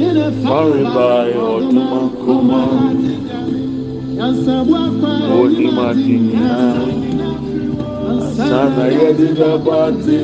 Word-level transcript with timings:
yine 0.00 0.26
Faribae 0.42 1.32
ọdụma 1.54 1.86
nkụma 2.06 2.60
yansabu 4.18 4.74
akpa 4.84 5.10
onim 5.40 5.76
adị 5.86 6.14
nyinaa 6.26 6.74
sana 8.36 8.84
ya 8.98 9.08
dịda 9.18 9.50
bate 9.66 10.18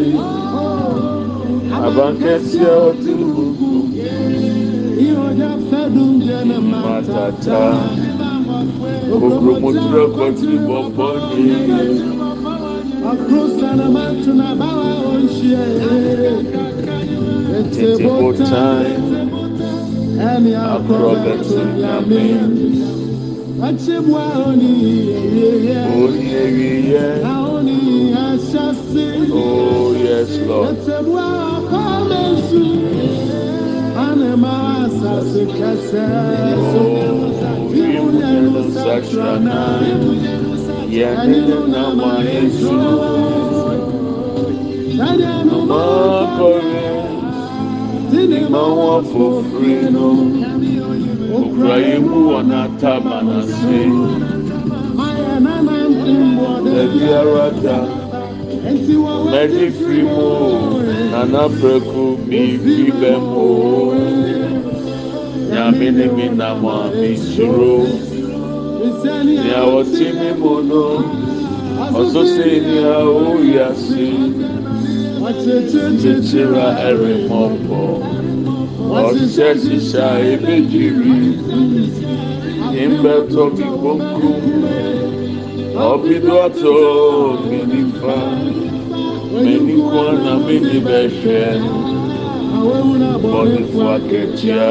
abankẹsẹ 1.87 2.65
ọdún 2.87 3.21
gbogbo 3.33 3.69
ihoja 5.07 5.51
fẹdun 5.69 6.13
jẹ 6.27 6.39
ne 6.49 6.59
matata 6.71 7.61
Obromotura 9.15 10.05
kɔtiri 10.17 10.57
bɔbɔ 10.67 11.07
ni. 11.35 11.47
Tete 17.73 18.03
botan 18.03 18.85
akorɔbɛto 20.75 21.59
nyame. 21.79 22.23
Oni 26.03 26.23
ewiyɛ. 26.43 27.07
Oh 29.33 29.93
yes 30.05 30.31
Lord. 30.49 30.77
Oh. 36.77 37.04
Nínú 39.05 39.13
sàṣàna 39.13 39.61
yẹn 40.97 41.17
nínú 41.31 41.59
nàmà 41.73 42.11
èso. 42.41 42.73
Makore, 45.69 46.87
ma 48.53 48.63
wọn 48.79 49.05
fofiri 49.11 49.91
no, 49.95 50.09
okura 51.37 51.77
yi 51.87 51.95
mu 52.07 52.17
wọn 52.31 52.51
ataba 52.63 53.17
na 53.29 53.39
se, 53.57 53.81
ẹbi 56.81 57.01
ara 57.19 57.47
da, 57.65 57.79
mẹdi 59.33 59.65
firi 59.77 60.03
mu 60.03 60.27
o, 60.41 60.81
nana 61.13 61.43
pẹku 61.61 62.05
mi 62.29 62.43
fi 62.63 62.77
bẹ 63.01 63.13
mu 63.29 63.47
o, 63.71 63.95
nyame 65.53 65.87
ni 65.97 66.05
mi 66.17 66.27
nea 69.05 69.61
ɔte 69.77 70.07
me 70.19 70.29
mu 70.41 70.53
no 70.69 70.85
ɔso 71.99 72.23
sɛ 72.35 72.49
nea 72.67 72.95
ɔwiase 73.05 74.07
kyekyere 76.01 76.65
ɛremmɔbɔ 76.87 77.81
ɔhyɛ 78.97 79.49
hyehyɛ 79.63 80.03
a 80.09 80.17
ebegyiri 80.33 81.17
mbɛtɔ 82.93 83.43
mi 83.57 83.67
konkum 83.81 84.43
ɔbido 85.91 86.35
atɔ 86.47 86.75
mi 87.49 87.59
nifa 87.71 88.17
m'ani 89.33 89.75
kwan 89.89 90.15
na 90.25 90.33
m'ani 90.45 90.79
bɛhwɛ 90.87 91.41
bɔnifo 93.23 93.81
akɛkyia 93.97 94.69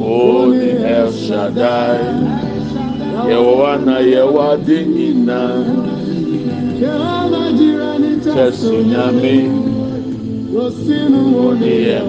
ó 0.00 0.46
ní 0.50 0.68
El 0.96 1.10
Shaddai. 1.24 1.98
Yẹ̀wò 3.28 3.70
na 3.86 3.96
yẹ̀wò 4.12 4.40
adé 4.52 4.78
nyinaa 4.94 5.56
tẹ̀sí 8.34 8.72
nyàmé 8.90 9.34
ní 11.60 11.72
yẹn 11.86 12.08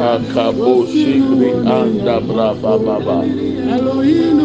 akabo 0.00 0.86
shikri 0.88 1.52
anda 1.68 2.20
braba 2.20 2.74
baba. 2.84 3.18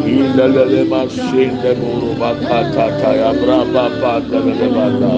Indelele 0.05 0.83
mashinde 0.91 1.71
muru 1.79 2.11
bakata 2.19 2.85
taya 2.99 3.31
braba 3.39 3.85
bandelele 4.01 4.67
bada. 4.75 5.13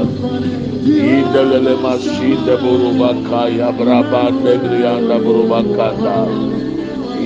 Indelele 0.86 1.74
mashinde 1.84 2.54
muru 2.62 2.90
bakaya 3.02 3.74
braba 3.78 4.30
negri 4.32 4.86
anda 4.86 5.18
muru 5.20 5.44
bakata. 5.50 6.18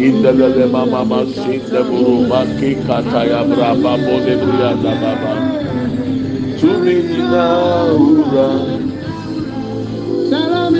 Indelele 0.07 0.71
mama 0.71 1.03
mashinde 1.05 1.81
muru 1.91 2.27
baki 2.31 2.71
kataya 2.87 3.43
braba 3.51 3.93
bode 4.05 4.35
brianda 4.41 4.93
baba. 5.01 5.33
Tumi 6.59 6.95
nina 7.03 7.45
ura. 7.93 8.79
Jehovah 10.31 10.71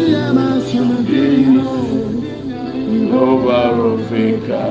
Rofika, 4.11 4.61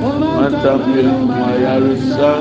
Matapil 0.00 1.10
Mayarisa, 1.28 2.32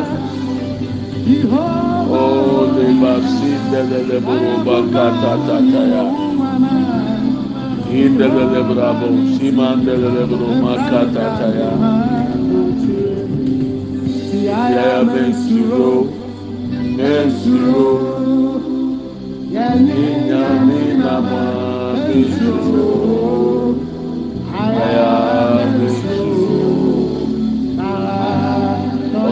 Oh, 2.15 2.67
the 2.67 2.83
Basi, 3.01 3.53
the 3.71 4.19
Buruba 4.19 4.77
Kata 4.91 5.31
Tataya, 5.45 6.03
in 7.89 8.17
the 8.17 8.25
Lebrabo, 8.25 9.07
Siman 9.37 9.85
de 9.85 9.95
Lebroma 9.97 10.75
Kata 10.89 11.25
Taya, 11.37 11.71
Yaya 14.43 15.03
Mensuro, 15.03 16.07
Mensuro, 16.95 17.85
Yanyami 19.51 20.83
Nama, 20.97 21.43
Mensuro. 22.07 23.13
Onienam 24.83 25.22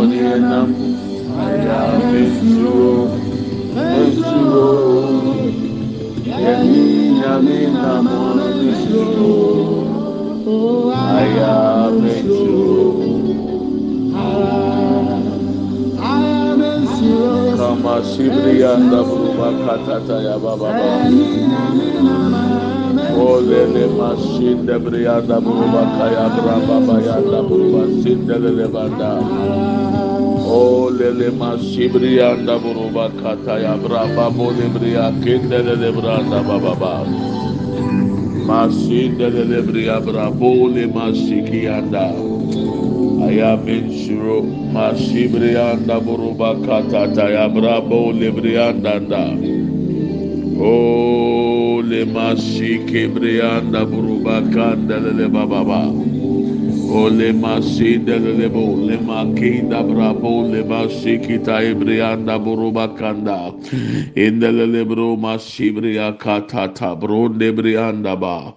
aya 0.01 1.81
mesuro 2.09 3.13
mesuro 3.73 4.69
yẹni 6.25 6.85
nyami 7.21 7.59
namo 7.69 8.19
mesuro 8.57 9.33
aya 11.17 11.53
mesuro 12.01 12.81
kama 17.57 17.95
sibriya 18.03 18.73
ndaburu 18.77 19.29
katata 19.65 20.17
ya 20.25 20.35
baba 20.41 20.69
ba. 20.73 20.89
Olele 23.21 23.85
masinde 23.97 24.75
brianda. 24.81 25.37
Olele 30.51 31.31
masibrianda 31.31 32.59
buruba 32.59 33.07
kata 33.23 33.55
ya 33.63 33.77
braba 33.79 34.27
bole 34.35 34.67
bria 34.75 35.07
kinde 35.23 35.63
lele 35.63 35.91
branda 35.95 36.43
baba 36.43 36.75
ba. 36.75 36.95
Masinde 38.47 39.31
lele 39.31 39.61
bria 39.63 40.01
brabo 40.03 40.67
le 40.67 40.87
masiki 40.91 41.71
anda. 41.71 42.11
Ayamin 43.23 43.95
shuro 43.95 44.43
masibrianda 44.75 46.03
buruba 46.03 46.59
kata 46.91 47.31
ya 47.31 47.47
brabo 47.47 48.11
le 48.11 48.29
brianda 48.35 48.99
da. 49.07 49.25
Oh, 50.59 51.79
le 51.79 52.03
masike 52.03 53.07
brianda 53.07 53.85
buruba 53.87 54.43
kanda 54.51 54.99
lele 54.99 55.29
baba 55.31 55.63
ba. 56.91 56.97
O 56.97 57.09
le 57.09 57.31
masinde 57.33 58.19
le 58.19 58.33
lebo 58.33 58.75
le 58.75 58.97
makinda 58.97 59.83
brabo 59.83 60.43
le 60.51 60.63
masikita 60.63 61.61
ibrianda 61.63 62.37
buruba 62.39 62.87
kanda. 62.97 63.53
Inde 64.15 64.51
le 64.51 64.65
lebro 64.65 65.17
masibria 65.17 66.17
katata 66.17 66.99
bronde 66.99 67.55
brianda 67.55 68.19
ba. 68.19 68.53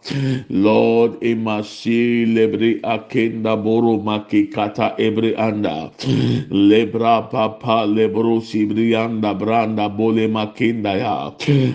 Lord 0.50 1.20
imasi 1.20 2.26
lebri 2.34 2.80
akinda 2.82 3.56
buru 3.62 4.02
makikata 4.02 4.96
ebrianda. 4.98 5.90
Lebra 6.50 7.30
papa 7.30 7.86
lebro 7.86 8.40
sibrianda 8.40 9.34
branda 9.38 9.88
bole 9.88 10.28
makinda 10.28 10.98
ya. 10.98 11.30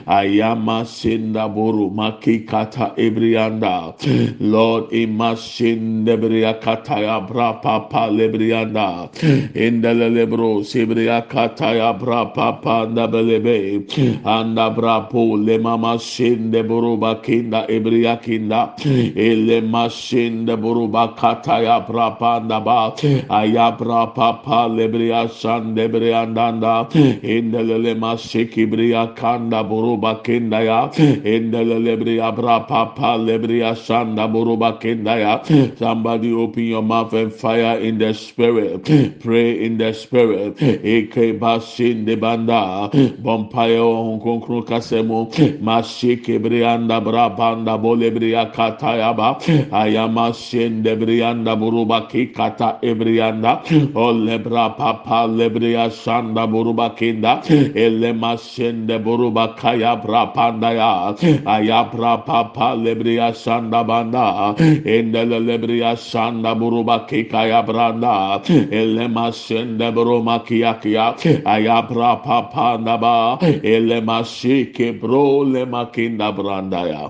Ayama 0.08 0.86
sinda 0.86 1.48
buru 1.48 1.90
makikata 1.90 2.96
ebrianda. 2.98 3.94
Lord 4.40 4.92
imasin 4.92 6.06
lebria 6.50 6.62
kataya 6.62 7.28
bra 7.28 7.54
papa 7.62 8.10
lebrianda. 8.10 9.10
Indele 9.54 10.10
lebro 10.13 10.63
sibria 10.63 11.28
kataya 11.28 11.98
bra 11.98 12.25
papa 12.25 12.88
ndabelebe. 12.88 14.25
Anda 14.25 14.69
bra 14.69 15.01
po 15.01 15.36
le 15.36 15.57
mama 15.57 15.98
sinde 16.00 16.63
buru 16.68 16.98
bakinda 16.98 17.68
ebria 17.69 18.18
kinda. 18.22 18.74
Ele 19.16 19.62
masinde 19.62 20.57
buru 20.60 20.88
bakataya 20.88 21.86
bra 21.88 22.12
panda 22.12 22.60
ba. 22.60 22.94
Ayabra 23.30 24.13
papa 24.13 24.68
lebria 24.69 25.30
sande 25.30 25.88
briandanda. 25.90 26.90
Indele 27.24 27.96
masiki 27.96 28.69
bria 28.69 29.07
kanda 29.16 29.63
buru 29.63 29.98
bakinda 29.98 30.63
ya. 30.63 30.90
Indele 30.90 31.80
lebria 31.80 32.36
bra 32.36 32.60
papa 32.62 33.18
lebria 33.18 33.75
sanda 33.75 34.28
buru 34.28 34.57
bakinda 34.57 35.18
ya. 35.19 35.44
Somebody 35.78 36.31
open 36.39 36.63
your 36.63 36.83
mouth 36.83 37.13
and 37.13 37.33
fire 37.33 37.80
in 37.80 37.97
the 38.00 38.13
spirit. 38.13 38.83
Pray 39.21 39.63
in 39.63 39.77
the 39.77 39.94
spirit. 39.94 40.62
Eke 40.62 41.39
basin 41.39 42.06
de 42.06 42.15
banda. 42.15 42.89
Bompayo 43.21 43.94
honkonkro 43.95 44.65
kasemo. 44.65 45.31
Mashike 45.62 46.39
brianda 46.41 47.01
brabanda 47.03 47.77
bolebria 47.80 48.51
katayaba. 48.53 49.39
Ayama 49.71 50.33
sin 50.36 50.83
de 50.83 50.95
brianda 50.95 51.56
buruba 51.57 52.07
kata 52.33 52.80
ebrianda. 52.83 53.63
Olebra 53.94 54.75
papa 54.77 55.27
lebria 55.27 55.89
sanda 55.91 56.47
buruba 56.47 56.95
kinda. 56.97 57.41
Elema 57.75 58.38
sin 58.39 58.88
de 58.88 59.00
buruba 59.00 59.56
kaya 59.57 59.97
brapanda 60.03 60.74
ya. 60.75 61.13
Ayabra 61.45 62.25
papa 62.25 62.75
lebria 62.75 63.33
sanda 63.36 63.83
banda. 63.86 64.56
Endele 64.57 65.39
lebria 65.39 65.95
sanda 65.97 66.29
buruba 66.31 67.08
kikaya 67.08 67.66
branda. 67.66 68.42
Elema 68.72 69.34
sende 69.34 69.92
buruma 69.92 70.40
kiakia. 70.46 71.16
Ayabra 71.46 72.24
papa 72.24 72.78
naba. 72.78 73.38
Elema 73.42 74.24
shike 74.26 75.00
bro 75.00 75.44
lema 75.44 75.92
kinda 75.92 76.31
branda 76.31 76.88
ya. 76.88 77.10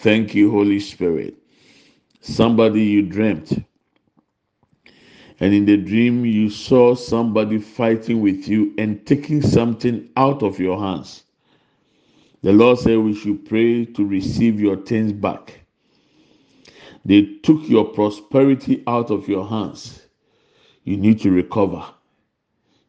Thank 0.00 0.34
you, 0.34 0.50
Holy 0.50 0.80
Spirit. 0.80 1.34
Somebody 2.20 2.82
you 2.82 3.02
dreamt. 3.02 3.52
And 5.40 5.52
in 5.52 5.66
the 5.66 5.76
dream, 5.76 6.24
you 6.24 6.48
saw 6.48 6.94
somebody 6.94 7.58
fighting 7.58 8.20
with 8.20 8.48
you 8.48 8.72
and 8.78 9.04
taking 9.04 9.42
something 9.42 10.08
out 10.16 10.42
of 10.42 10.60
your 10.60 10.78
hands. 10.78 11.24
The 12.42 12.52
Lord 12.52 12.78
said 12.78 12.98
we 12.98 13.14
should 13.14 13.44
pray 13.48 13.84
to 13.86 14.06
receive 14.06 14.60
your 14.60 14.76
things 14.76 15.12
back. 15.12 15.63
They 17.06 17.22
took 17.42 17.68
your 17.68 17.84
prosperity 17.84 18.82
out 18.86 19.10
of 19.10 19.28
your 19.28 19.46
hands. 19.46 20.06
You 20.84 20.96
need 20.96 21.20
to 21.20 21.30
recover. 21.30 21.84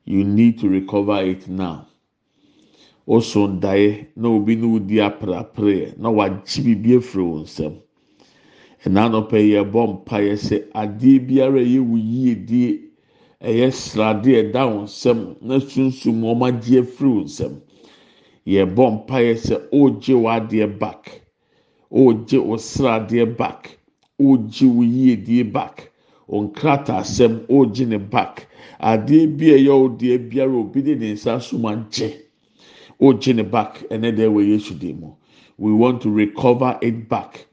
You 0.06 0.24
need 0.24 0.60
to 0.60 0.70
recover 0.70 1.22
it 1.24 1.48
now. 1.50 1.88
Also, 3.06 3.48
die 3.48 4.08
na 4.16 4.30
obi 4.30 4.56
na 4.56 4.68
odi 4.76 4.96
aprapre 5.02 5.98
na 5.98 6.10
wagye 6.10 6.64
bibi 6.64 6.96
afiri 6.98 7.24
wɔn 7.24 7.44
nsam. 7.44 7.74
Ɛna 8.86 9.02
anɔpɛ 9.06 9.38
yɛ 9.52 9.62
bɔ 9.72 9.82
mpaeɛ 9.94 10.34
sɛ 10.38 10.58
adeɛ 10.74 11.28
biara 11.28 11.60
a 11.60 11.66
ɛyɛ 11.66 11.80
wo 11.90 11.98
yiedie 11.98 12.82
ɛyɛ 13.42 13.68
srade 13.72 14.32
ɛda 14.42 14.62
wɔn 14.72 14.84
nsam 14.86 15.36
na 15.42 15.60
sunsun 15.60 16.22
wɔn 16.22 16.42
agye 16.48 16.80
afiri 16.82 17.10
wɔn 17.14 17.26
nsam. 17.26 17.62
Yɛ 18.48 18.64
bɔ 18.76 18.84
mpaeɛ 19.06 19.34
sɛ 19.38 19.56
ɔregye 19.72 20.16
w'adeɛ 20.24 20.80
back. 20.80 21.22
Ɔregye 21.92 22.40
wo 22.44 22.56
sradeɛ 22.58 23.38
back. 23.38 23.78
Ɔregye 24.22 24.68
wo 24.74 24.84
yiedie 24.84 25.44
back. 25.52 25.92
Nkrataasɛm 26.30 27.48
ɔregye 27.48 27.88
ne 27.88 27.98
back. 27.98 28.48
Adeɛ 28.82 29.38
bi 29.38 29.46
a 29.52 29.58
ɛyɛ 29.58 29.80
wo 29.82 29.90
deɛ 29.90 30.30
biara 30.30 30.56
obi 30.58 30.82
de 30.82 30.96
ne 30.96 31.14
nsa 31.14 31.42
so 31.42 31.58
ma 31.58 31.76
gye. 31.92 32.14
Ɔregye 33.02 33.36
ne 33.36 33.44
back 33.44 33.84
ɛnɛ 33.90 34.16
deɛ 34.16 34.28
wɔ 34.32 34.48
Yesu 34.48 34.74
dim 34.80 35.00
mu. 35.02 35.12
We 35.58 35.72
want 35.74 36.02
to 36.02 36.10
recover 36.10 36.78
it 36.82 37.08
back. 37.10 37.48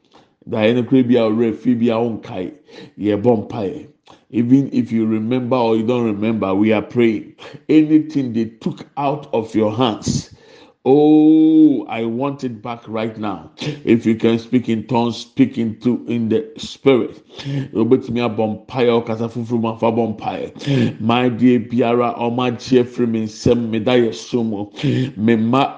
daeɛ 0.48 0.74
no 0.74 0.82
kura 0.82 1.02
bi 1.04 1.14
a 1.14 1.22
ɔwerɛ 1.30 1.54
fi 1.54 1.74
bi 1.74 1.86
a 1.88 1.96
ɔnkae 1.96 2.52
yɛbɔ 2.98 3.46
mpaeɛ 3.46 3.86
even 4.30 4.68
if 4.72 4.90
you 4.90 5.06
remember 5.06 5.56
or 5.56 5.76
you 5.76 5.84
don't 5.86 6.04
remember 6.04 6.54
we 6.54 6.72
are 6.72 6.82
praying 6.82 7.32
anything 7.68 8.32
they 8.32 8.46
took 8.46 8.86
out 8.96 9.28
of 9.32 9.54
your 9.54 9.72
hands 9.72 10.34
oh 10.84 11.84
i 11.88 12.04
want 12.04 12.42
it 12.42 12.62
back 12.62 12.80
right 12.88 13.16
now. 13.18 13.50
If 13.84 14.06
you 14.06 14.16
can 14.16 14.38
speak 14.38 14.68
in 14.68 14.86
tongues 14.86 15.16
speak 15.18 15.58
into 15.58 16.04
in 16.08 16.28
the 16.28 16.50
spirit. 16.56 17.22
Obetumi 17.74 18.20
abɔ 18.26 18.66
mpaeɛ 18.66 19.04
ɔkasa 19.04 19.28
foforɔ 19.30 19.60
mu 19.60 19.68
afa 19.68 19.92
bɔ 19.92 20.16
mpaeɛ 20.16 21.00
maa 21.00 21.28
deɛ 21.28 21.68
biara 21.70 22.14
ɔmo 22.18 22.48
agye 22.50 22.82
efiri 22.82 23.08
mi 23.08 23.20
nsam 23.24 23.70
mi 23.70 23.78
da 23.78 23.92
yɛ 23.92 24.14
so 24.14 24.42
ma 24.42 24.64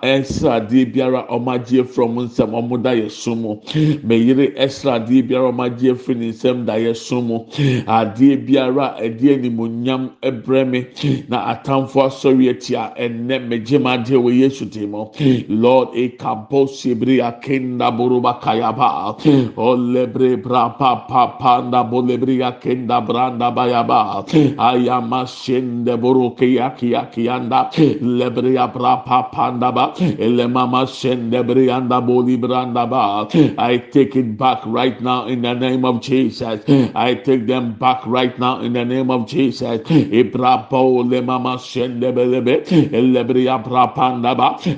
ɛsra 0.02 0.60
adeɛ 0.60 0.92
biara 0.94 1.26
ɔmo 1.28 1.54
agye 1.54 1.82
efiri 1.82 2.06
ɔmo 2.06 2.24
nsam 2.28 2.50
ɔmo 2.52 2.82
da 2.82 2.90
yɛ 2.90 3.10
so 3.10 3.34
mu 3.34 3.60
mi 4.02 4.16
yere 4.16 4.48
biara 4.48 5.52
ɔmo 5.52 5.64
agye 5.66 5.92
efiri 5.92 6.16
ne 6.16 6.28
nsam 6.32 6.64
da 6.64 6.74
yɛ 6.74 6.96
so 6.96 7.20
mu 7.20 7.38
adeɛ 7.86 8.46
biara 8.46 8.96
ɛdeɛ 9.00 9.40
nimonyam 9.42 10.10
ɛbrɛ 10.22 10.68
mi 10.68 10.86
na 11.28 11.54
atamfo 11.54 12.06
asɔre 12.06 12.48
etia 12.54 12.94
ɛnɛ 12.96 13.48
mi 13.48 13.58
gye 13.58 13.78
ma 13.78 13.96
adeɛ 13.98 14.38
yesu 14.38 14.64
dim 14.64 14.93
mu 14.94 15.10
lord 15.48 15.88
ekabo 15.94 16.66
sibiri 16.70 17.18
akenda 17.18 17.90
buruba 17.90 18.38
kayaba. 18.40 19.16
Olebre 19.56 20.36
bra 20.42 20.68
pa 20.78 21.06
pa 21.08 21.38
panda 21.38 21.84
bolebri 21.84 22.38
akenda 22.42 23.00
branda 23.06 23.50
bayaba. 23.50 24.24
Ayama 24.58 25.26
shende 25.26 25.96
buruke 25.98 26.46
yaki 26.46 26.94
yaki 26.94 27.28
anda. 27.28 27.70
Lebre 28.00 28.54
bra 28.72 28.96
pa 29.04 29.22
panda 29.34 29.72
ba. 29.72 29.94
Ele 29.98 30.46
mama 30.46 30.86
shende 30.86 31.42
brianda 31.42 32.00
boli 32.04 32.36
branda 32.38 32.86
ba. 32.88 33.26
I 33.58 33.78
take 33.78 34.16
it 34.16 34.36
back 34.38 34.60
right 34.66 35.00
now 35.00 35.26
in 35.26 35.42
the 35.42 35.54
name 35.54 35.84
of 35.84 36.00
Jesus. 36.00 36.60
I 36.94 37.14
take 37.14 37.46
them 37.46 37.74
back 37.78 38.06
right 38.06 38.38
now 38.38 38.60
in 38.60 38.72
the 38.72 38.84
name 38.84 39.10
of 39.10 39.26
Jesus. 39.26 39.80
Ibra 39.88 40.68
po 40.68 41.02
le 41.02 41.22
mama 41.22 41.56
shende 41.58 42.12
belebe 42.12 42.64
lebre 42.92 43.44
bra 43.64 43.86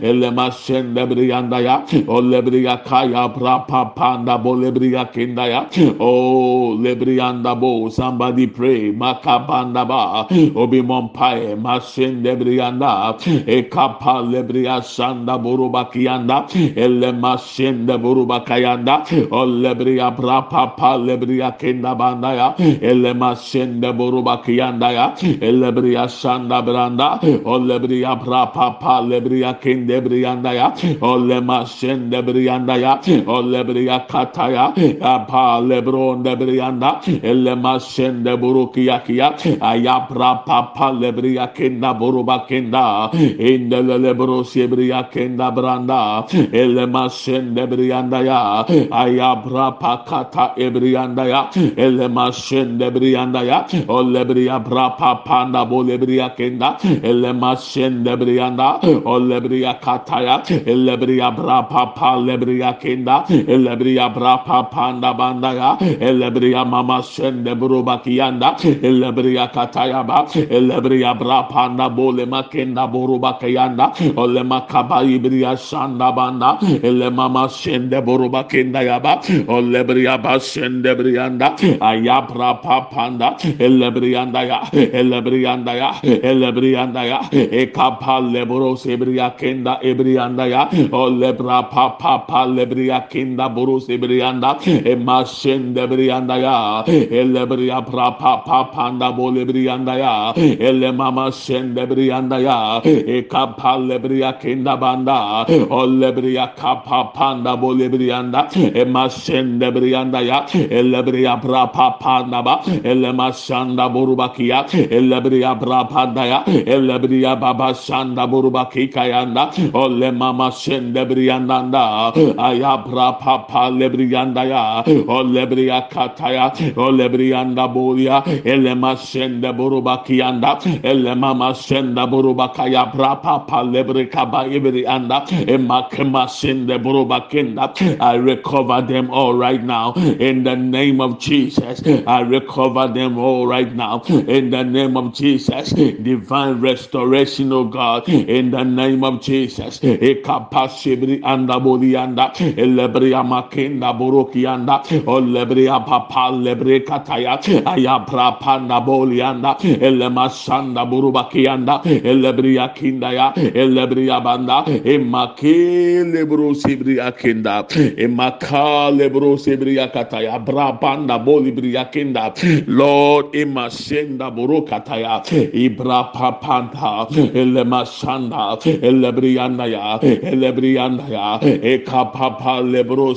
panda 0.06 0.30
ba 0.30 0.30
ele 0.30 0.30
ma 0.30 0.50
shende 0.50 1.06
brianda 1.08 1.60
ya 1.62 1.84
olebre 2.08 2.62
kaya 2.84 3.28
bra 3.28 3.58
pa 3.66 3.84
panda 3.94 4.38
bolebri 4.38 4.92
akenda 4.94 5.48
ya. 5.48 5.66
Oh, 5.98 6.76
lebrianda 6.78 7.58
bo, 7.58 7.88
somebody 7.88 8.46
pray. 8.46 8.92
Makabanda 8.92 9.86
ba, 9.86 10.26
obi 10.54 10.82
mompae, 10.82 11.58
masin 11.60 12.22
lebrianda, 12.22 13.18
ekapa 13.46 14.22
lebria 14.22 14.82
sanda 14.82 15.38
buruba 15.38 15.90
kianda, 15.90 16.46
ele 16.76 17.12
masin 17.12 17.86
de 17.86 17.98
buruba 17.98 18.44
kayanda, 18.44 19.04
o 19.30 19.44
lebria 19.46 20.10
brapa 20.16 20.76
pa 20.76 20.96
lebria 20.96 21.58
kenda 21.58 21.96
banda 21.96 22.34
ya, 22.34 22.54
ele 22.58 23.14
masin 23.14 23.80
de 23.80 23.92
buruba 23.92 24.42
kianda 24.44 24.92
ya, 24.92 25.14
elebria 25.40 26.08
sanda 26.08 26.62
branda, 26.62 27.18
o 27.44 27.58
lebria 27.58 28.16
brapa 28.16 28.78
pa 28.80 29.00
lebria 29.00 29.54
kende 29.60 29.95
lebrianda 30.00 30.52
ya. 30.54 30.72
Olema 31.00 31.66
sende 31.66 32.22
brianda 32.22 32.76
ya. 32.76 33.00
Olebria 33.26 34.06
kataya 34.08 34.72
apa 35.00 35.60
lebron 35.60 36.22
lebrianda 36.24 37.00
elema 37.22 37.80
sende 37.80 38.36
buruki 38.36 38.86
yakia 38.86 39.34
ayabra 39.60 40.44
papa 40.46 40.92
lebria 40.92 41.48
kenda 41.54 41.94
buruba 41.94 42.46
kenda 42.48 43.10
indele 43.38 43.98
lebro 43.98 44.44
sebria 44.44 45.08
kenda 45.10 45.50
branda. 45.50 46.26
Elema 46.52 47.08
sende 47.10 47.66
brianda 47.66 48.20
ya. 48.20 48.64
Ayabra 48.90 49.72
pakata 49.80 50.52
ebrianda 50.56 51.24
ya. 51.26 51.50
Elema 51.76 52.32
sende 52.32 52.90
brianda 52.90 53.42
ya. 53.42 53.66
Olebria 53.88 54.58
bra 54.64 54.90
papa 54.90 55.46
na 55.50 55.64
bolebria 55.64 56.30
kenda 56.36 56.76
elema 57.02 57.56
sende 57.56 58.16
brianda 58.16 58.80
olebria 59.04 59.74
kataya 59.86 60.36
elebria 60.72 61.30
bra 61.38 61.62
papa 61.72 62.10
lebria 62.26 62.72
kenda 62.82 63.16
elebria 63.54 64.08
bra 64.16 64.34
papa 64.48 64.92
nda 64.98 65.12
banda 65.20 65.50
ya 65.60 65.70
elebria 66.08 66.64
mama 66.74 66.98
sende 67.02 67.52
buruba 67.60 67.96
kiyanda 68.04 68.56
elebria 68.88 69.46
kataya 69.54 70.02
ba 70.10 70.18
elebria 70.58 71.14
bra 71.20 71.42
panda 71.52 71.88
bole 71.88 72.26
makenda 72.26 72.86
buruba 72.92 73.32
kiyanda 73.40 73.92
ole 74.16 74.42
makaba 74.52 74.98
ibria 75.16 75.56
sanda 75.56 76.10
banda 76.12 76.58
ele 76.82 77.10
mama 77.10 77.48
sende 77.48 78.00
buruba 78.06 78.44
kenda 78.50 78.82
ya 78.82 78.98
ba 78.98 79.20
olebria 79.48 80.18
ba 80.22 80.40
sende 80.40 80.92
brianda 80.98 81.54
ayabra 81.80 82.50
papanda 82.64 83.36
elebrianda 83.60 84.42
ya 84.50 84.58
elebrianda 84.74 85.72
ya 85.74 85.90
elebrianda 86.02 87.02
ya 87.04 87.18
ekapa 87.32 88.20
lebro 88.20 88.76
sebria 88.76 89.30
kenda 89.38 89.75
ebrianda 89.82 90.48
ya. 90.48 90.68
Olebra 90.92 91.70
papa 91.70 92.24
pa 92.26 92.46
lebria 92.46 93.08
kenda 93.08 93.48
buru 93.48 93.80
sebrianda 93.80 94.56
emasende 94.84 95.86
brianda 95.88 96.36
ya. 96.40 96.84
Elebria 96.86 97.82
pra 97.86 98.12
papa 98.12 98.70
panda 98.72 99.12
bolebrianda 99.12 99.96
ya. 99.98 100.32
Ele 100.36 100.92
mama 100.92 101.32
sende 101.32 101.86
brianda 101.86 102.38
ya. 102.40 102.80
Ekapa 102.82 103.76
lebria 103.78 104.32
kenda 104.40 104.76
banda. 104.76 105.46
Olebria 105.70 106.54
kapa 106.56 107.12
panda 107.14 107.56
bolebrianda 107.56 108.48
emasende 108.74 109.70
brianda 109.72 110.20
ya. 110.22 110.46
Elebria 110.52 111.40
pra 111.40 111.66
papa 111.66 112.26
naba 112.28 112.62
elemasanda 112.84 113.88
burubakia 113.88 114.66
elebria 114.90 115.54
bra 115.58 115.84
panda 115.84 116.26
ya. 116.26 116.44
Elebria 116.46 117.36
baba 117.38 117.74
sanda 117.74 118.26
burubaki 118.26 118.88
kayanda 118.92 119.50
ole 119.74 120.10
mama 120.12 120.50
sende 120.52 121.04
brianda 121.08 121.70
da 121.70 122.12
ayabra 122.12 123.18
papa 123.20 123.70
lebrianda 123.70 124.44
ya 124.48 124.82
olebria 125.08 125.88
kataya. 125.90 126.52
Olebrianda 126.76 127.68
bolia 127.72 128.22
elema 128.44 128.96
sende 128.96 129.52
burubakianda 129.52 130.58
elema 130.82 131.54
sende 131.54 132.06
burubakaya 132.06 132.92
bra 132.94 133.16
papa 133.16 133.62
lebrika 133.62 134.30
ba 134.30 134.46
ibrianda 134.46 135.24
emakema 135.46 136.28
sende 136.28 136.78
burubakenda 136.78 137.72
I 138.00 138.14
recover 138.16 138.82
them 138.82 139.10
all 139.10 139.34
right 139.34 139.62
now. 139.62 139.92
In 139.94 140.44
the 140.44 140.56
name 140.56 141.00
of 141.00 141.18
Jesus 141.18 141.82
I 142.06 142.20
recover 142.20 142.88
them 142.88 143.18
all 143.18 143.46
right 143.46 143.72
now. 143.74 144.02
In 144.06 144.50
the 144.50 144.62
name 144.64 144.96
of 144.96 145.14
Jesus 145.14 145.70
divine 145.70 146.60
restoration 146.60 147.52
oh 147.52 147.64
God. 147.64 148.08
In 148.08 148.50
the 148.50 148.64
name 148.64 149.04
of 149.04 149.20
Jesus 149.22 149.45
ekapashibri 149.48 151.20
anda 151.22 151.58
bolianda 151.60 152.32
elebria 152.56 153.22
makenda 153.24 153.92
burukianda 153.98 154.82
olebria 155.06 155.80
papa 155.86 156.30
lebre 156.32 156.80
kataya 156.84 157.38
ayabra 157.72 158.38
panda 158.40 158.80
bolianda 158.80 159.56
elemasanda 159.88 160.84
burubakianda 160.90 161.80
elebria 161.84 162.68
kindaya 162.74 163.32
elebria 163.36 164.20
banda 164.22 164.64
emakele 164.84 166.26
bro 166.28 166.52
sibria 166.54 167.12
kinda 167.16 167.64
emakale 167.96 169.12
bro 169.12 169.36
sibria 169.36 169.88
kataya 169.92 170.38
brabanda 170.44 171.18
bolibria 171.24 171.84
kinda 171.92 172.32
Lord 172.66 173.32
emasenda 173.34 174.30
burukataya 174.30 175.22
ibra 175.52 176.12
papanda 176.12 177.06
elemasanda 177.34 178.58
elebrianda 178.82 179.35
ya 179.66 179.98
elebrianda 180.02 181.04
ya 181.08 181.38
ekapapa 181.40 182.60
lebro 182.62 183.14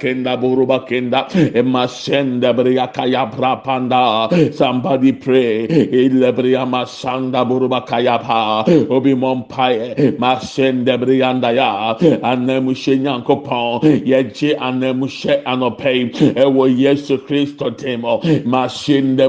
kenda 0.00 0.36
buruba 0.36 0.86
kenda 0.86 1.26
kaya 2.92 3.26
brapanda 3.26 4.28
somebody 4.54 5.12
pray 5.12 5.66
masanda 6.66 7.44
buruba 7.44 7.86
kaya 7.86 8.18
pa. 8.18 8.64
Obi 8.90 9.14
ya 11.52 11.96
anemushe 12.22 12.96
nyankopon 12.98 13.80
anemushe 14.62 15.42
yesu 16.66 17.18
kristo 17.18 17.70
temo 17.70 18.20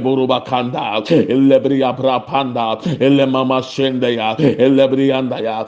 buruba 0.01 0.41
kanda. 0.45 1.01
Brapanda 1.93 2.77
elemama 2.99 3.61
sende 3.63 4.15
ya 4.15 4.35
ya 5.41 5.65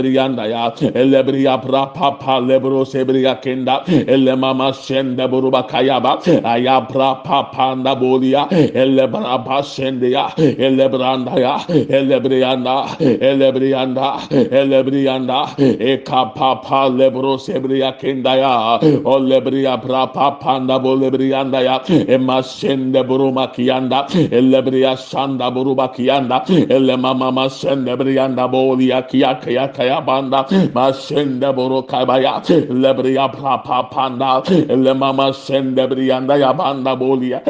elebrianda 0.00 0.48
ya. 0.48 0.70
Elebria 0.94 1.58
brapapa 1.62 2.40
lebro 2.46 2.84
sebria 2.84 3.40
kenda. 3.42 3.84
Elemama 3.86 4.72
sende 4.74 5.28
buruba 5.28 5.68
kayaba 5.68 6.22
ayabra 6.44 7.22
papanda 7.24 7.94
bolia 7.94 8.48
elebra 8.50 9.44
basende 9.44 10.10
ya. 10.10 10.30
Elebranda 10.36 11.38
ya. 11.38 11.58
Elebrianda 11.68 12.96
elebrianda 12.98 14.20
elebrianda 14.50 15.56
ekapapa 15.58 16.88
lebro 16.96 17.36
sebria 17.38 17.92
kenda 17.98 18.36
ya. 18.36 18.78
Olebria 19.04 19.76
brapapanda 19.80 20.80
bolebrianda 20.80 21.62
ya. 21.62 21.80
Emasende 22.08 23.02
buruma 23.06 23.52
kiyanda 23.52 24.06
elebria 24.30 24.96
sanda 24.96 25.50
buruba 25.50 25.88
kiyanda 25.94 26.44
elemama 26.48 27.32
masende 27.32 27.96
brianda 27.96 28.48
bolia 28.48 29.02
kiya 29.02 29.40
kaya 29.40 29.68
kaya 29.90 30.06
banda 30.06 30.46
masende 30.70 31.50
buru 31.50 31.82
kabaya 31.82 32.38
lebria 32.70 33.26
brapapanda 33.26 34.42
elemama 34.70 35.34
sende 35.34 35.82
brianda 35.90 36.38
ya 36.38 36.52
banda 36.54 36.94
bolia 36.94 37.42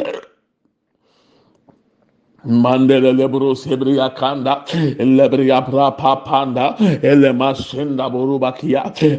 Mandele 2.45 3.13
lebro 3.15 3.53
sebria 3.53 4.09
kanda 4.15 4.63
lebria 4.99 5.61
pra 5.61 5.91
papanda 5.91 6.75
ele 7.03 7.31
masenda 7.33 8.09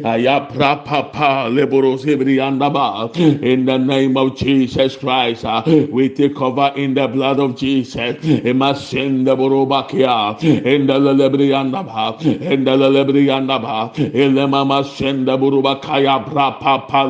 aya 0.03 0.41
pra 0.53 0.75
papa 0.83 1.47
lebro 1.49 1.95
in 3.43 3.65
the 3.65 3.77
name 3.77 4.17
of 4.17 4.35
Jesus 4.35 4.97
Christ 4.97 5.45
uh, 5.45 5.61
we 5.91 6.09
take 6.09 6.35
cover 6.35 6.71
in 6.75 6.93
the 6.93 7.07
blood 7.07 7.39
of 7.39 7.55
Jesus. 7.55 7.95
In 7.95 8.59
the 8.59 9.35
in 10.65 10.85
the 10.85 10.97
ele 14.13 14.47
mama 14.47 14.83
senda 14.83 15.37
pra 15.37 16.59
papa 16.59 17.07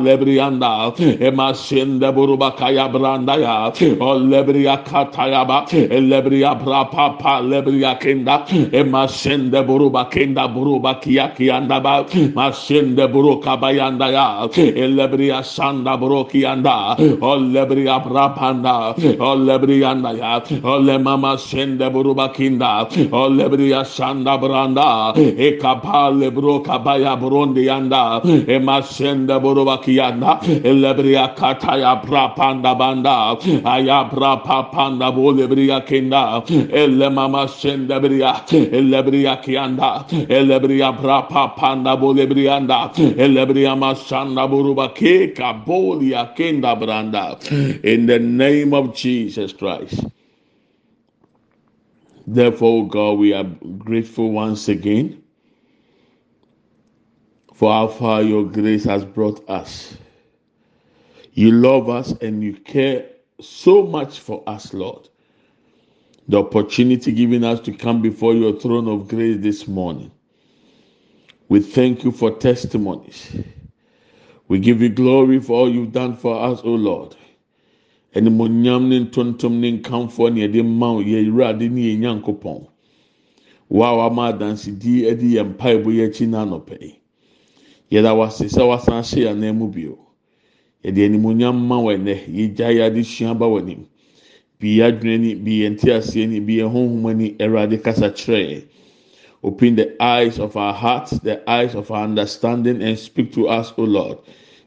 branda 2.92 3.36
ya. 3.40 3.72
O 4.00 4.18
lebria 4.18 4.84
kataya 4.84 5.44
ba 5.46 5.64
lebria 6.10 6.54
bra 6.54 6.84
papa 6.84 7.40
lebria 7.42 7.98
kenda 8.00 8.44
e 8.50 8.82
masende 8.84 9.60
buruba 9.66 10.10
kenda 10.10 10.48
buruba 10.48 11.00
kia 11.00 11.32
kianda 11.36 11.80
ba. 11.82 12.04
Masende 12.34 13.06
buruka 13.12 13.56
bayanda 13.60 14.08
ya 14.12 14.48
e 14.56 14.86
lebria 14.86 15.42
sanda 15.42 15.96
buruki 15.96 16.44
anda 16.44 16.96
o 17.20 17.36
lebria 17.36 17.98
bra 18.04 18.28
panda 18.30 18.94
o 19.20 19.36
lebria 19.36 19.90
anda 19.90 20.12
ya. 20.12 20.40
O 20.62 20.78
le 20.78 20.98
mama 20.98 21.36
sende 21.38 21.90
buruba 21.90 22.32
kinda. 22.34 22.88
O 23.12 23.28
lebria 23.28 23.84
sanda 23.84 24.38
branda 24.38 25.12
e 25.16 25.58
kapale 25.58 26.30
buruka 26.30 26.78
baya 26.84 27.16
burundi 27.16 27.68
anda 27.70 28.20
e 28.24 28.58
masende 28.58 29.40
buruba 29.40 29.78
kianda 29.82 30.38
e 30.42 30.72
lebria 30.72 31.34
kataya 31.36 31.94
bra 32.04 32.28
panda 32.36 32.74
banda 32.74 33.36
aya 33.64 34.08
bra 34.12 34.36
panda 34.36 35.10
bo 35.12 35.32
lebria 35.32 35.80
kenda 35.94 36.44
elle 36.72 37.10
mama 37.10 37.48
senda 37.48 38.00
bria 38.00 38.34
elle 38.52 39.02
bria 39.02 39.36
kianda 39.36 40.06
elle 40.28 40.60
bria 40.60 40.92
brapa 40.92 41.56
panda 41.56 41.96
bole 41.96 42.26
brianda 42.26 42.92
elle 43.18 43.46
bria 43.46 43.76
masanda 43.76 44.48
buruba 44.48 44.88
ke 44.94 45.34
kabolia 45.34 46.34
kenda 46.36 46.76
branda 46.76 47.26
in 47.84 48.06
the 48.06 48.18
name 48.18 48.74
of 48.74 48.94
Jesus 48.94 49.52
Christ 49.52 50.04
therefore 52.26 52.88
God 52.88 53.18
we 53.18 53.34
are 53.34 53.44
grateful 53.44 54.32
once 54.32 54.68
again 54.68 55.20
for 57.54 57.72
how 57.72 57.88
far 57.88 58.22
your 58.22 58.44
grace 58.44 58.84
has 58.84 59.04
brought 59.04 59.48
us. 59.48 59.96
You 61.34 61.52
love 61.52 61.88
us 61.88 62.12
and 62.20 62.42
you 62.42 62.54
care 62.54 63.06
so 63.40 63.84
much 63.84 64.20
for 64.20 64.42
us, 64.46 64.74
Lord. 64.74 65.08
The 66.26 66.38
opportunity 66.38 67.12
given 67.12 67.44
us 67.44 67.60
to 67.60 67.72
come 67.72 68.00
before 68.00 68.34
your 68.34 68.58
throne 68.58 68.88
of 68.88 69.08
grace 69.08 69.36
this 69.40 69.68
morning. 69.68 70.10
We 71.50 71.60
thank 71.60 72.02
you 72.02 72.12
for 72.12 72.30
testimonies. 72.30 73.36
We 74.48 74.58
give 74.58 74.80
you 74.80 74.88
glory 74.88 75.40
for 75.40 75.52
all 75.60 75.70
you've 75.70 75.92
done 75.92 76.16
for 76.16 76.40
us, 76.40 76.60
O 76.64 76.70
Lord. 76.70 77.14
Animonyam 78.14 78.88
ne 78.88 79.00
ntontom 79.00 79.60
ne 79.60 79.78
nkamfo 79.78 80.32
ne 80.32 80.46
yɛde 80.46 80.64
ma 80.64 80.92
wo 80.92 81.02
yɛ 81.02 81.26
awurade 81.28 81.70
ne 81.70 81.82
yɛ 81.82 81.98
nyankopɔn. 81.98 82.68
Wo 83.68 83.82
a 83.82 83.96
wama 83.96 84.32
adansidie 84.32 85.18
de 85.18 85.34
yɛ 85.36 85.54
mpaebɔ 85.54 85.86
yɛ 85.92 86.08
akyi 86.08 86.26
n'anɔpɛ 86.28 86.80
yi. 86.80 87.00
Yɛda 87.90 88.16
wase 88.16 88.46
sɛ 88.48 88.66
wasan 88.66 88.94
ahyɛ 89.02 89.24
yɛn 89.24 89.30
anan 89.36 89.58
mu 89.58 89.68
bio. 89.68 89.98
Yɛde 90.84 91.06
animonyam 91.08 91.60
ma 91.66 91.78
wo 91.80 91.90
ɛnɛ. 91.92 92.26
Yɛgya 92.28 92.72
yɛ 92.72 92.90
adesua 92.90 93.38
ba 93.38 93.46
wɔ 93.46 93.60
anim. 93.60 93.86
Bi 94.64 94.78
yɛ 94.78 94.84
adwene 94.88 95.20
ni, 95.20 95.34
bi 95.34 95.52
yɛ 95.60 95.68
nte 95.72 95.88
aseɛ 95.98 96.26
ni, 96.26 96.40
bi 96.40 96.54
yɛ 96.60 96.64
ani, 97.10 97.36
Awurade 97.38 97.82
kasa 97.84 98.08
kyerɛ. 98.08 98.64
Open 99.42 99.76
the 99.76 100.02
eyes 100.02 100.38
of 100.38 100.56
our 100.56 100.72
hearts, 100.72 101.10
the 101.18 101.36
eyes 101.50 101.74
of 101.74 101.90
our 101.90 102.04
understanding, 102.04 102.80
and 102.80 102.98
speak 102.98 103.30
to 103.34 103.46
us, 103.46 103.74
O 103.76 103.82
Lord. 103.82 104.16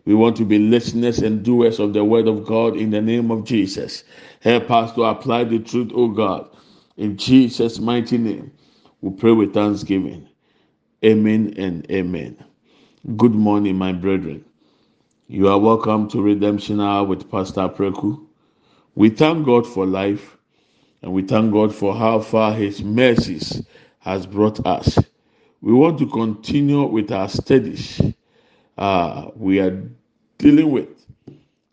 We 0.05 0.13
want 0.13 0.35
to 0.37 0.45
be 0.45 0.59
listeners 0.59 1.17
and 1.23 1.41
doers 1.41 1.79
of 1.79 1.93
the 1.93 2.03
word 2.03 2.27
of 2.27 2.45
God 2.45 2.77
in 2.77 2.91
the 2.91 3.01
name 3.01 3.31
of 3.31 3.43
Jesus. 3.43 4.03
Help 4.41 4.69
us 4.69 4.93
to 4.93 5.03
apply 5.05 5.45
the 5.45 5.57
truth, 5.57 5.91
O 5.95 6.09
God. 6.09 6.47
In 6.97 7.17
Jesus' 7.17 7.79
mighty 7.79 8.19
name, 8.19 8.51
we 9.01 9.09
pray 9.09 9.31
with 9.31 9.51
thanksgiving. 9.51 10.27
Amen 11.03 11.55
and 11.57 11.89
amen. 11.89 12.37
Good 13.15 13.33
morning, 13.33 13.75
my 13.77 13.93
brethren. 13.93 14.45
You 15.27 15.47
are 15.47 15.57
welcome 15.57 16.07
to 16.09 16.21
Redemption 16.21 16.79
Hour 16.79 17.03
with 17.03 17.31
Pastor 17.31 17.67
Preku. 17.67 18.26
We 18.97 19.11
thank 19.11 19.45
God 19.45 19.67
for 19.67 19.85
life 19.85 20.37
and 21.03 21.13
we 21.13 21.21
thank 21.21 21.53
God 21.53 21.75
for 21.75 21.93
how 21.93 22.19
far 22.19 22.51
His 22.55 22.81
mercies 22.83 23.61
has 23.99 24.25
brought 24.25 24.65
us. 24.65 24.97
We 25.61 25.71
want 25.71 25.99
to 25.99 26.07
continue 26.07 26.81
with 26.81 27.11
our 27.11 27.29
studies. 27.29 28.01
Uh, 28.75 29.27
we 29.35 29.59
are 29.59 29.87
dealing 30.39 30.71
with 30.71 30.89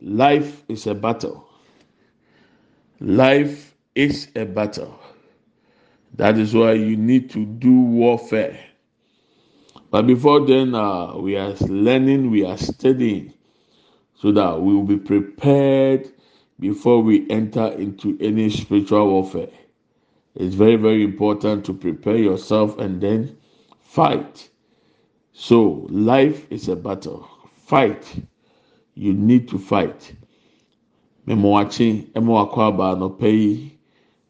life 0.02 0.64
is 0.68 0.86
a 0.86 0.94
battle. 0.94 1.48
Life 3.00 3.74
is 3.94 4.28
a 4.36 4.44
battle. 4.44 5.00
That 6.16 6.36
is 6.36 6.54
why 6.54 6.74
you 6.74 6.98
need 6.98 7.30
to 7.30 7.46
do 7.46 7.72
warfare. 7.72 8.60
But 9.90 10.06
before 10.06 10.46
then, 10.46 10.74
uh, 10.74 11.16
we 11.16 11.38
are 11.38 11.54
learning, 11.54 12.30
we 12.30 12.44
are 12.44 12.58
studying 12.58 13.32
so 14.20 14.30
that 14.32 14.60
we 14.60 14.74
will 14.74 14.82
be 14.82 14.98
prepared 14.98 16.13
before 16.60 17.02
we 17.02 17.28
enter 17.30 17.66
into 17.72 18.16
any 18.20 18.50
spiritual 18.50 19.10
warfare. 19.10 19.48
It's 20.34 20.54
very, 20.54 20.76
very 20.76 21.04
important 21.04 21.64
to 21.66 21.72
prepare 21.74 22.16
yourself 22.16 22.78
and 22.78 23.00
then 23.00 23.36
fight. 23.82 24.48
So, 25.32 25.86
life 25.90 26.46
is 26.50 26.68
a 26.68 26.76
battle. 26.76 27.28
Fight. 27.66 28.24
You 28.94 29.12
need 29.12 29.48
to 29.48 29.58
fight. 29.58 30.12
Memoachi, 31.26 32.16
emo 32.16 32.44
akwaba 32.46 32.98
no 32.98 33.10
pay, 33.10 33.72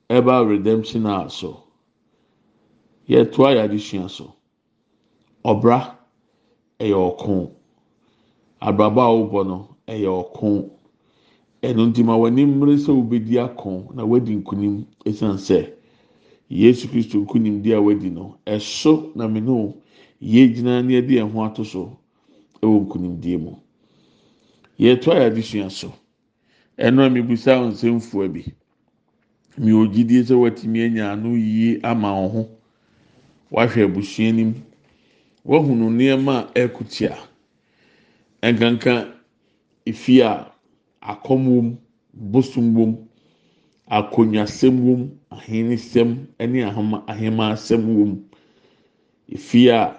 eba 0.09 0.49
redemption 0.49 1.03
aso. 1.03 1.63
Yet, 3.07 3.37
why 3.37 3.53
addition 3.53 4.09
so? 4.09 4.35
Obra, 5.45 5.97
ɛyɛ 6.81 7.19
ɔko. 7.19 7.51
Abraba 8.63 9.03
a 9.03 9.13
wobɔ 9.13 9.47
no, 9.47 9.77
Ɛno 11.67 11.83
nti 11.89 12.03
ma 12.05 12.15
w'ani 12.21 12.43
mmere 12.47 12.75
sɛ 12.85 12.93
wobɛdi 12.93 13.35
ako 13.45 13.71
na 13.97 14.03
wadi 14.05 14.33
nkunim 14.37 14.85
esan 15.09 15.37
sɛ 15.47 15.61
yesu 16.51 16.89
kristo 16.91 17.17
nkunimdi 17.25 17.73
a 17.73 17.81
wadi 17.81 18.11
no 18.11 18.37
ɛso 18.47 19.13
na 19.17 19.27
mene 19.29 19.49
o 19.51 19.75
yie 20.21 20.45
gyina 20.53 20.83
ne 20.83 20.93
yɛde 21.01 21.13
yɛn 21.19 21.31
ho 21.33 21.43
ato 21.45 21.65
so 21.65 21.97
ɛwɔ 22.63 22.81
nkunimdie 22.85 23.39
mu. 23.41 23.53
Yɛto 24.79 25.13
ayɛ 25.13 25.27
adesua 25.31 25.71
so. 25.71 25.93
Ɛno 26.79 27.01
a 27.07 27.09
mibisa 27.11 27.57
wɔn 27.57 27.73
nsɛmfua 27.73 28.29
bi. 28.33 28.45
Mi 29.57 29.73
gyidie 29.89 30.23
sɛ 30.23 30.35
wɔtumi 30.37 30.85
anya 30.85 31.13
ano 31.13 31.35
yie 31.35 31.81
ama 31.83 32.09
wɔn 32.13 32.31
ho. 32.31 32.49
Wahwɛ 33.51 33.85
abusua 33.89 34.33
nim 34.35 34.53
wɔhunu 35.47 35.89
nneɛma 35.91 36.51
a 36.55 36.69
ɛkutia 36.69 37.17
nkanka 38.43 39.09
efi 39.87 40.21
a 40.21 40.54
akɔm 41.13 41.43
wɔm 41.53 41.67
bosom 42.13 42.67
wɔm 42.77 42.93
akonnwasɛm 43.97 44.77
wɔm 44.87 45.01
ahenesɛm 45.31 46.11
ne 46.51 46.63
ahoma 46.65 47.05
ahemasɛm 47.07 47.83
wɔm 47.97 48.11
efi 49.35 49.69
a 49.71 49.97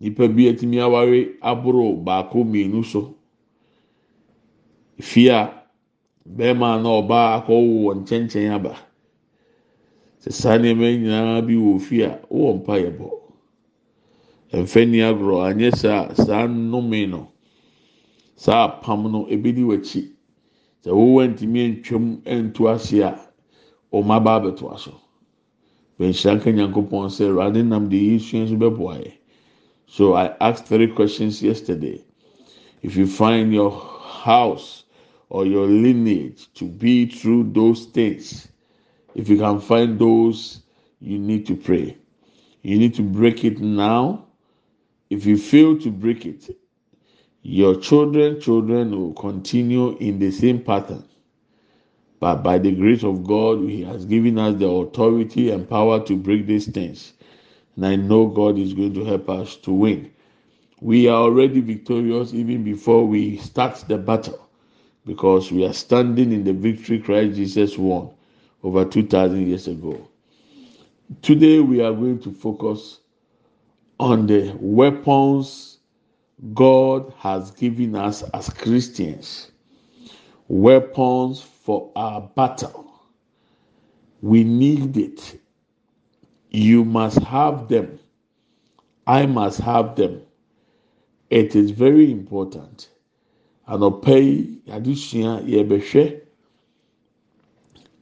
nipa 0.00 0.28
bi 0.28 0.48
atumi 0.50 0.78
aware 0.80 1.26
aboro 1.42 1.92
baako 2.04 2.44
mmienu 2.44 2.84
so. 2.84 3.14
Efi 5.00 5.28
a 5.30 5.64
bɛrima 6.36 6.82
na 6.82 6.88
ɔbaa 7.00 7.26
akɔwo 7.36 7.84
wɔ 7.84 7.92
nkyɛnkyɛn 8.00 8.50
aba. 8.54 8.72
Sɛ 10.20 10.58
nneɛma 10.58 10.86
nyinaa 10.98 11.46
bi 11.46 11.54
wɔ 11.54 11.80
fi 11.80 12.02
a 12.02 12.20
wɔwɔ 12.30 12.54
mpa 12.58 12.74
yɛ 12.82 12.90
bɔ 12.98 13.08
mfɛni 14.62 14.98
agorɔ. 15.08 15.36
Anyɛ 15.50 15.70
saa 15.76 16.14
saa 16.14 16.46
nnome 16.46 17.06
no 17.08 17.28
saa 18.36 18.68
apam 18.68 19.10
no 19.10 19.26
ebi 19.30 19.52
di 19.54 19.62
w'akyi. 19.62 20.17
Sɛ 20.84 20.90
wɔwɔ 20.90 21.22
ntumi 21.30 21.60
ntwam 21.72 22.04
nto 22.26 22.68
ase 22.68 23.00
a 23.02 23.12
wɔn 23.92 24.10
aba 24.10 24.30
abɛto 24.38 24.72
aso. 24.74 24.94
Bɛnhyira 25.98 26.36
nka 26.36 26.50
nyankopɔn 26.52 27.08
sɛ 27.10 27.24
awurade 27.28 27.62
nam 27.64 27.88
de 27.88 27.96
yi 27.96 28.18
sua 28.18 28.40
nso 28.40 28.56
bɛboa 28.56 28.94
yɛ 29.04 29.12
so 29.86 30.14
i 30.14 30.26
asked 30.40 30.66
three 30.66 30.86
questions 30.88 31.42
yesterday. 31.42 32.04
If 32.82 32.96
you 32.96 33.06
find 33.06 33.52
your 33.52 33.70
house 33.70 34.84
or 35.30 35.46
your 35.46 35.66
lineage 35.66 36.52
to 36.54 36.64
be 36.66 37.06
through 37.06 37.52
those 37.52 37.86
things 37.86 38.48
if 39.14 39.28
you 39.28 39.38
can 39.38 39.58
find 39.60 39.98
those 39.98 40.60
you 41.00 41.18
need 41.18 41.46
to 41.46 41.56
pray. 41.56 41.96
You 42.62 42.78
need 42.78 42.94
to 42.94 43.02
break 43.02 43.44
it 43.44 43.60
now. 43.60 44.26
If 45.10 45.24
you 45.26 45.36
fail 45.38 45.78
to 45.78 45.90
break 45.90 46.26
it 46.26 46.56
your 47.42 47.76
children 47.80 48.40
children 48.40 48.90
will 48.98 49.14
continue 49.14 49.96
in 49.98 50.18
the 50.18 50.30
same 50.30 50.60
pattern 50.62 51.04
but 52.20 52.42
by 52.42 52.58
the 52.58 52.72
grace 52.72 53.04
of 53.04 53.24
God, 53.24 53.60
He 53.60 53.84
has 53.84 54.04
given 54.04 54.38
us 54.38 54.58
the 54.58 54.68
authority 54.68 55.50
and 55.50 55.68
power 55.68 56.04
to 56.06 56.16
break 56.16 56.46
these 56.46 56.66
things. 56.66 57.12
And 57.76 57.86
I 57.86 57.96
know 57.96 58.26
God 58.26 58.58
is 58.58 58.74
going 58.74 58.94
to 58.94 59.04
help 59.04 59.28
us 59.30 59.56
to 59.58 59.72
win. 59.72 60.10
We 60.80 61.08
are 61.08 61.22
already 61.22 61.60
victorious 61.60 62.34
even 62.34 62.64
before 62.64 63.06
we 63.06 63.36
start 63.38 63.84
the 63.88 63.98
battle 63.98 64.48
because 65.06 65.52
we 65.52 65.64
are 65.64 65.72
standing 65.72 66.32
in 66.32 66.44
the 66.44 66.52
victory 66.52 66.98
Christ 66.98 67.36
Jesus 67.36 67.78
won 67.78 68.10
over 68.64 68.84
2,000 68.84 69.46
years 69.46 69.68
ago. 69.68 70.08
Today, 71.22 71.60
we 71.60 71.80
are 71.82 71.92
going 71.92 72.18
to 72.20 72.32
focus 72.32 73.00
on 73.98 74.26
the 74.26 74.54
weapons 74.60 75.77
God 76.54 77.12
has 77.18 77.50
given 77.52 77.94
us 77.96 78.22
as 78.34 78.48
Christians 78.50 79.50
weapons 80.48 81.40
for 81.40 81.90
our 81.96 82.20
battle. 82.20 82.86
We 84.22 84.44
need 84.44 84.96
it. 84.96 85.40
You 86.50 86.84
must 86.84 87.18
have 87.18 87.68
them. 87.68 87.98
I 89.06 89.26
must 89.26 89.60
have 89.60 89.96
them. 89.96 90.22
It 91.30 91.54
is 91.54 91.70
very 91.70 92.10
important. 92.10 92.88
Anɔpa 93.68 94.16
yi, 94.22 94.62
adesua 94.68 95.42
yɛbɛhwɛ 95.44 96.20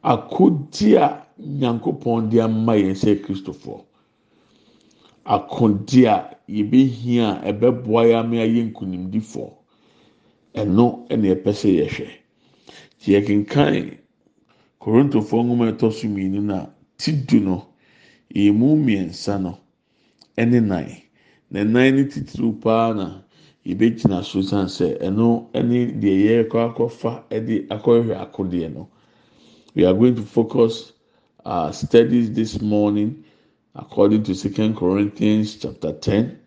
akodi 0.05 0.95
a 0.95 1.27
Nyankopɔn 1.41 2.31
de 2.31 2.41
ama 2.41 2.73
yɛn 2.75 2.95
sɛ 2.95 3.21
Kristofoɔ. 3.25 3.85
Akodi 5.27 6.07
a 6.07 6.17
yɛbɛhia 6.49 7.27
a 7.43 7.53
ɛbɛboa 7.53 8.03
yɛn 8.11 8.19
ama 8.25 8.35
yɛayɛ 8.37 8.63
nkunimdifoɔ. 8.71 9.49
Ɛno 10.55 10.85
ɛna 11.11 11.27
yɛpɛ 11.35 11.51
sɛ 11.61 11.69
yɛhwɛ. 11.81 12.09
Tí 13.01 13.13
yɛkenkan 13.15 13.99
korintofoɔ 14.81 15.41
nwoma 15.45 15.69
a 15.69 15.73
ɛtɔ 15.73 15.93
so 15.93 16.07
mmienu 16.09 16.41
na 16.43 16.67
ti 16.97 17.13
du 17.13 17.41
no 17.41 17.67
emu 18.35 18.77
mmiɛnsa 18.77 19.41
no 19.43 19.59
ɛne 20.39 20.61
nan 20.65 20.87
na 21.51 21.65
nan 21.65 21.95
ne 21.97 22.05
titiriw 22.05 22.53
paa 22.61 22.93
na 22.95 23.23
yɛbɛgyina 23.67 24.23
so 24.25 24.41
san 24.43 24.67
sɛ 24.67 24.99
ɛno 25.03 25.49
ɛne 25.53 25.99
deɛ 26.01 26.15
yɛrekɔ 26.25 26.59
akɔfa 26.71 27.25
ɛde 27.31 27.67
akɔhwɛ 27.69 28.15
akodeɛ 28.25 28.73
no 28.75 28.89
we 29.75 29.85
are 29.85 29.93
going 29.95 30.15
to 30.15 30.23
focus 30.23 30.93
our 31.45 31.73
studies 31.73 32.33
this 32.33 32.61
morning 32.61 33.25
according 33.77 34.23
to 34.23 34.35
second 34.35 34.77
corinthians 34.77 35.57
chapter 35.57 35.93
ten 35.93 36.39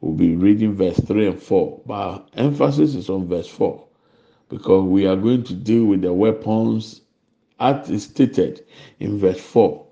We'll 0.00 0.14
be 0.14 0.36
reading 0.36 0.74
verse 0.74 0.98
3 1.00 1.26
and 1.28 1.42
4, 1.42 1.82
but 1.86 1.94
our 1.94 2.24
emphasis 2.34 2.94
is 2.94 3.08
on 3.08 3.26
verse 3.26 3.48
4 3.48 3.82
because 4.48 4.84
we 4.84 5.06
are 5.06 5.16
going 5.16 5.42
to 5.44 5.54
deal 5.54 5.86
with 5.86 6.02
the 6.02 6.12
weapons 6.12 7.00
as 7.58 8.04
stated 8.04 8.64
in 9.00 9.18
verse 9.18 9.40
4. 9.40 9.86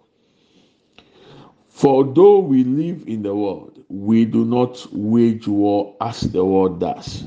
For 1.68 2.04
though 2.04 2.38
we 2.38 2.64
live 2.64 3.08
in 3.08 3.22
the 3.22 3.34
world, 3.34 3.82
we 3.88 4.26
do 4.26 4.44
not 4.44 4.86
wage 4.92 5.48
war 5.48 5.96
as 6.00 6.20
the 6.20 6.44
world 6.44 6.80
does. 6.80 7.24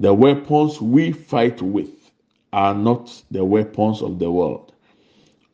The 0.00 0.12
weapons 0.12 0.80
we 0.80 1.12
fight 1.12 1.62
with 1.62 2.10
are 2.52 2.74
not 2.74 3.22
the 3.30 3.44
weapons 3.44 4.02
of 4.02 4.18
the 4.18 4.30
world. 4.30 4.72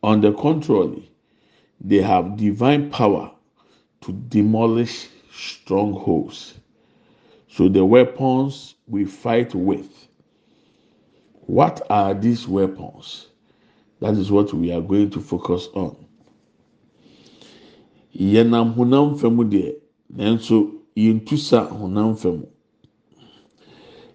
On 0.02 0.20
the 0.20 0.32
contrary, 0.32 1.10
they 1.80 2.00
have 2.02 2.36
divine 2.36 2.90
power 2.90 3.30
to 4.02 4.12
demolish 4.12 5.08
strongholds. 5.32 6.54
So 7.48 7.68
the 7.68 7.84
weapons 7.84 8.74
we 8.86 9.04
fight 9.04 9.54
with, 9.54 9.90
what 11.46 11.82
are 11.90 12.14
these 12.14 12.46
weapons? 12.48 13.28
That 14.00 14.14
is 14.14 14.30
what 14.30 14.52
we 14.52 14.72
are 14.72 14.80
going 14.80 15.10
to 15.10 15.20
focus 15.20 15.68
on. 15.74 15.96
Yɛnam 18.14 18.74
honam 18.74 19.18
fam 19.20 19.36
deɛ, 19.36 19.74
nanso 20.14 20.72
yɛntu 20.96 21.36
sa 21.38 21.68
honam 21.68 22.18
fam. 22.18 22.46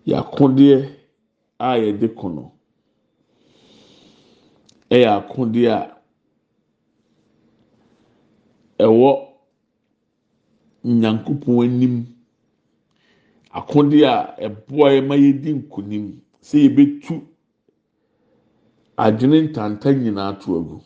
Yɛakodeɛ 0.08 0.91
a 1.60 1.78
yɛde 1.78 2.15
ko 2.15 2.52
ɛwɔ 8.86 9.10
nyankopɔn 10.84 11.58
anim. 11.63 11.96
Akodeɛ 13.58 14.06
a 14.08 14.17
ɛboa 14.48 14.88
yɛ 14.96 15.02
ma 15.08 15.15
yɛdi 15.15 15.52
nkunim 15.60 16.06
sɛ 16.48 16.58
yɛbɛtu 16.65 17.13
adwene 18.98 19.38
ntanta 19.48 19.89
nyinaa 19.94 20.34
to 20.41 20.58
agu. 20.58 20.78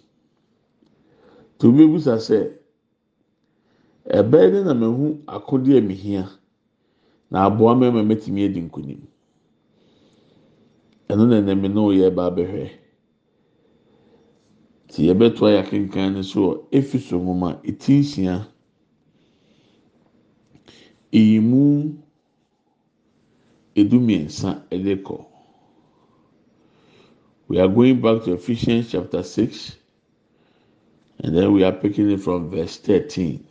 To 1.59 1.67
obebusa 1.69 2.15
sɛ 2.27 2.39
ɛbɛyɛ 4.19 4.51
de 4.51 4.63
na 4.63 4.73
mehu 4.73 5.21
akodeɛ 5.27 5.81
mihia 5.87 6.23
na 7.31 7.45
aboa 7.45 7.73
mɛma 7.75 8.01
mɛtumi 8.03 8.45
adi 8.45 8.61
nkunim 8.61 9.01
ɛno 11.09 11.23
na 11.29 11.35
ɛnam 11.41 11.61
ne 11.73 11.79
oyɛ 11.79 12.09
ba 12.15 12.25
abɛhwɛ 12.29 12.69
ti 14.95 15.07
yɛbɛto 15.07 15.41
ayɛ 15.47 15.59
akenkan 15.59 16.13
no 16.13 16.21
so 16.21 16.67
efi 16.71 16.99
so 16.99 17.19
nwoma 17.19 17.59
eti 17.67 17.99
nsia. 17.99 18.47
Mu 21.11 21.93
edu 23.75 23.99
mmiɛnsa 23.99 24.63
ɛde 24.71 25.03
kɔ. 25.03 25.25
We 27.49 27.59
are 27.59 27.67
going 27.67 27.99
back 27.99 28.23
to 28.23 28.33
Ephesians 28.33 28.91
chapter 28.91 29.21
six 29.21 29.75
and 31.19 31.35
then 31.35 31.51
we 31.51 31.63
are 31.65 31.73
picking 31.73 32.09
it 32.09 32.21
from 32.21 32.49
verse 32.49 32.77
thirteen. 32.77 33.45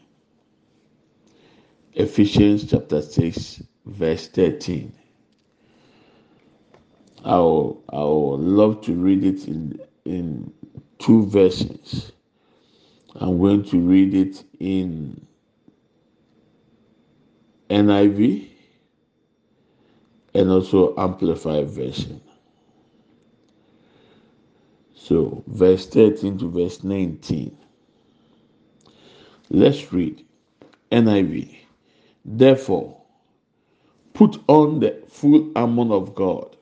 Ephesians 1.92 2.70
chapter 2.70 3.02
six 3.02 3.62
verse 3.84 4.28
thirteen. 4.28 4.94
I 7.22 7.36
will, 7.36 7.82
I 7.90 7.98
will 8.00 8.38
love 8.38 8.80
to 8.82 8.94
read 8.94 9.24
it 9.24 9.46
in 9.46 9.78
in 10.06 10.52
two 11.04 11.26
versions. 11.26 12.12
I'm 13.16 13.38
going 13.38 13.62
to 13.64 13.78
read 13.78 14.14
it 14.14 14.42
in 14.58 15.26
NIV 17.68 18.48
and 20.32 20.50
also 20.50 20.94
Amplified 20.96 21.68
Version. 21.68 22.22
So, 24.94 25.44
verse 25.46 25.86
13 25.86 26.38
to 26.38 26.50
verse 26.50 26.82
19. 26.82 27.54
Let's 29.50 29.92
read 29.92 30.24
NIV. 30.90 31.54
Therefore, 32.24 32.98
put 34.14 34.40
on 34.48 34.80
the 34.80 35.02
full 35.10 35.52
armor 35.54 35.94
of 35.94 36.14
God, 36.14 36.56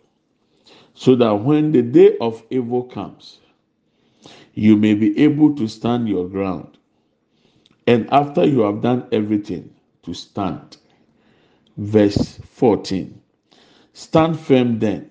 so 0.94 1.14
that 1.14 1.32
when 1.32 1.70
the 1.70 1.82
day 1.82 2.16
of 2.20 2.42
evil 2.50 2.82
comes, 2.82 3.38
you 4.54 4.76
may 4.76 4.94
be 4.94 5.18
able 5.18 5.54
to 5.56 5.68
stand 5.68 6.08
your 6.08 6.28
ground. 6.28 6.78
And 7.86 8.08
after 8.12 8.44
you 8.46 8.60
have 8.60 8.82
done 8.82 9.08
everything, 9.12 9.74
to 10.02 10.14
stand 10.14 10.76
verse 11.76 12.38
14. 12.44 13.20
Stand 13.92 14.38
firm 14.38 14.78
then 14.78 15.10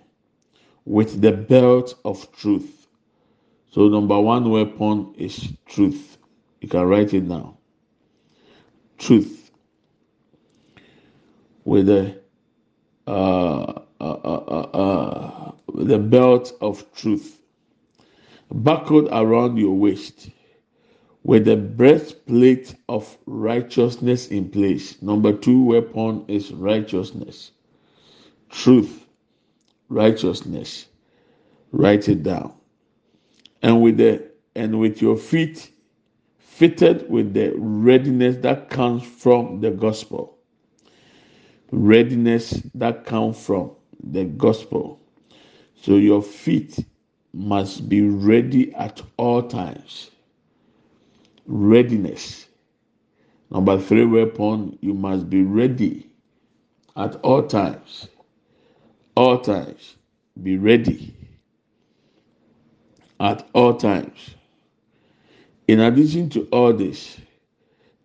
with 0.85 1.21
the 1.21 1.31
belt 1.31 1.95
of 2.05 2.31
truth. 2.33 2.87
So, 3.71 3.87
number 3.87 4.19
one 4.19 4.49
weapon 4.49 5.13
is 5.17 5.49
truth. 5.65 6.17
You 6.61 6.67
can 6.69 6.83
write 6.87 7.13
it 7.13 7.27
down. 7.29 7.55
Truth. 8.97 9.51
With 11.63 11.87
the 11.87 12.19
uh, 13.07 13.81
uh, 14.01 14.03
uh, 14.03 14.69
uh, 14.73 15.51
the 15.75 15.99
belt 15.99 16.53
of 16.61 16.85
truth 16.93 17.40
buckled 18.51 19.07
around 19.11 19.57
your 19.57 19.75
waist 19.75 20.29
with 21.23 21.45
the 21.45 21.55
breastplate 21.55 22.75
of 22.89 23.17
righteousness 23.25 24.27
in 24.27 24.49
place. 24.49 25.01
Number 25.01 25.33
two 25.33 25.63
weapon 25.63 26.25
is 26.27 26.51
righteousness, 26.51 27.51
truth, 28.49 29.05
righteousness. 29.89 30.87
Write 31.71 32.09
it 32.09 32.23
down. 32.23 32.53
And 33.61 33.81
with 33.81 33.97
the 33.97 34.29
and 34.55 34.79
with 34.79 35.01
your 35.01 35.15
feet 35.15 35.71
fitted 36.37 37.09
with 37.09 37.33
the 37.33 37.53
readiness 37.55 38.35
that 38.37 38.69
comes 38.69 39.03
from 39.03 39.61
the 39.61 39.71
gospel. 39.71 40.37
Readiness 41.71 42.61
that 42.75 43.05
comes 43.05 43.43
from 43.43 43.71
the 44.03 44.25
gospel. 44.25 44.99
So 45.81 45.95
your 45.95 46.21
feet 46.21 46.77
must 47.33 47.87
be 47.89 48.01
ready 48.01 48.73
at 48.75 49.01
all 49.17 49.43
times 49.43 50.11
readiness. 51.51 52.47
Number 53.49 53.77
three 53.79 54.05
weapon, 54.05 54.77
you 54.81 54.93
must 54.93 55.29
be 55.29 55.43
ready 55.43 56.07
at 56.95 57.15
all 57.17 57.43
times. 57.43 58.07
All 59.15 59.39
times. 59.39 59.95
Be 60.41 60.57
ready 60.57 61.13
at 63.19 63.47
all 63.53 63.75
times. 63.75 64.17
In 65.67 65.81
addition 65.81 66.29
to 66.29 66.47
all 66.51 66.73
this, 66.73 67.17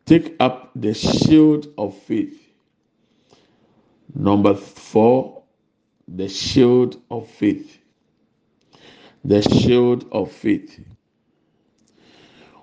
take 0.05 0.35
up 0.41 0.71
the 0.75 0.93
shield 0.93 1.69
of 1.79 1.97
faith. 1.97 2.43
Number 4.15 4.55
four, 4.55 5.43
the 6.09 6.29
shield 6.29 7.01
of 7.11 7.29
faith. 7.29 7.79
The 9.27 9.43
shield 9.43 10.07
of 10.13 10.31
faith 10.31 10.81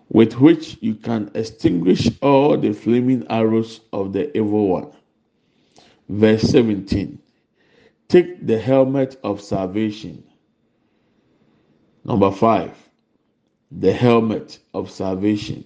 with 0.10 0.34
which 0.40 0.78
you 0.82 0.96
can 0.96 1.32
extinguish 1.36 2.10
all 2.22 2.58
the 2.58 2.72
flaming 2.74 3.26
arrows 3.30 3.82
of 3.92 4.14
the 4.14 4.36
evil 4.38 4.70
one. 4.70 4.92
Verse 6.10 6.44
17 6.44 7.20
Take 8.08 8.46
the 8.46 8.60
helmet 8.60 9.18
of 9.24 9.42
salvation. 9.42 10.24
Number 12.06 12.32
5 12.32 12.78
The 13.72 13.94
helmet 13.94 14.60
of 14.74 14.92
salvation. 14.92 15.66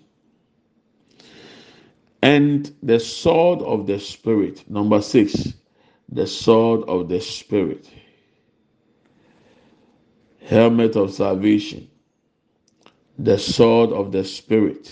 And 2.21 2.73
the 2.81 2.99
sword 2.99 3.61
of 3.61 3.85
the 3.87 3.99
Spirit. 3.99 4.69
Number 4.69 5.01
6 5.01 5.53
The 6.09 6.25
sword 6.27 6.83
of 6.89 7.09
the 7.09 7.21
Spirit. 7.21 7.87
Helmet 10.47 10.95
of 10.95 11.13
salvation 11.13 11.89
the 13.19 13.37
sword 13.37 13.91
of 13.91 14.11
the 14.11 14.23
Spirit, 14.23 14.91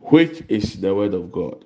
which 0.00 0.42
is 0.48 0.80
the 0.80 0.94
word 0.94 1.14
of 1.14 1.32
God. 1.32 1.64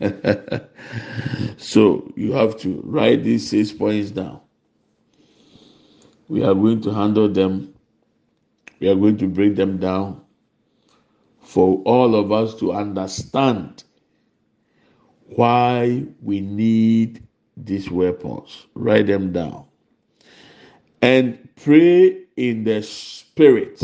so 1.58 2.10
you 2.16 2.32
have 2.32 2.58
to 2.60 2.80
write 2.84 3.22
these 3.24 3.48
six 3.48 3.72
points 3.72 4.10
down. 4.10 4.40
We 6.28 6.42
are 6.42 6.54
going 6.54 6.80
to 6.82 6.90
handle 6.90 7.28
them, 7.28 7.74
we 8.80 8.88
are 8.88 8.94
going 8.94 9.18
to 9.18 9.28
break 9.28 9.56
them 9.56 9.78
down 9.78 10.22
for 11.40 11.82
all 11.84 12.14
of 12.14 12.32
us 12.32 12.54
to 12.60 12.72
understand 12.72 13.84
why 15.26 16.04
we 16.22 16.40
need 16.40 17.22
these 17.56 17.90
weapons. 17.90 18.66
Write 18.74 19.06
them 19.06 19.32
down 19.32 19.66
and 21.04 21.50
pray 21.56 22.22
in 22.38 22.64
the 22.64 22.82
spirit 22.82 23.78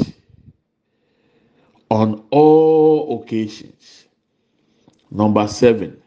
on 1.91 2.25
all 2.31 3.21
occasions. 3.21 4.07
Number 5.11 5.47
seven, 5.47 6.01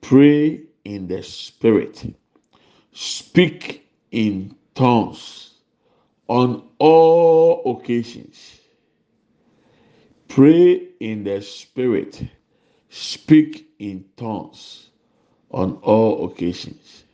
pray 0.00 0.62
in 0.86 1.08
the 1.08 1.22
spirit, 1.22 2.16
speak 2.92 3.86
in 4.10 4.56
tongues 4.74 5.56
on 6.26 6.66
all 6.78 7.76
occasions. 7.78 8.60
Pray 10.28 10.88
in 11.00 11.22
the 11.24 11.42
spirit, 11.42 12.22
speak 12.88 13.68
in 13.78 14.06
tongues 14.16 14.88
on 15.50 15.74
all 15.82 16.24
occasions. 16.30 17.04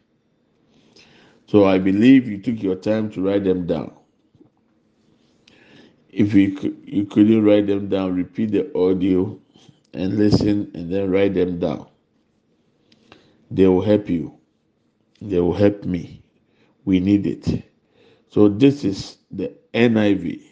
So 1.55 1.67
I 1.67 1.79
believe 1.79 2.27
you 2.27 2.39
took 2.39 2.61
your 2.61 2.75
time 2.75 3.11
to 3.11 3.23
write 3.23 3.45
them 3.45 3.65
down. 3.65 3.93
If 6.09 6.35
you 6.35 6.77
you 6.85 7.05
couldn't 7.05 7.45
write 7.45 7.69
them 7.69 7.89
down, 7.89 8.17
repeat 8.17 8.51
the 8.51 8.77
audio 8.77 9.39
and 9.93 10.19
listen, 10.19 10.73
and 10.75 10.93
then 10.93 11.13
write 11.13 11.35
them 11.35 11.61
down. 11.61 11.87
They 13.53 13.69
will 13.69 13.83
help 13.83 14.11
you. 14.11 14.37
They 15.23 15.39
will 15.39 15.55
help 15.55 15.85
me. 15.85 16.25
We 16.87 16.99
need 16.99 17.25
it. 17.25 17.63
So 18.31 18.49
this 18.49 18.83
is 18.83 19.19
the 19.31 19.55
NIV. 19.73 20.43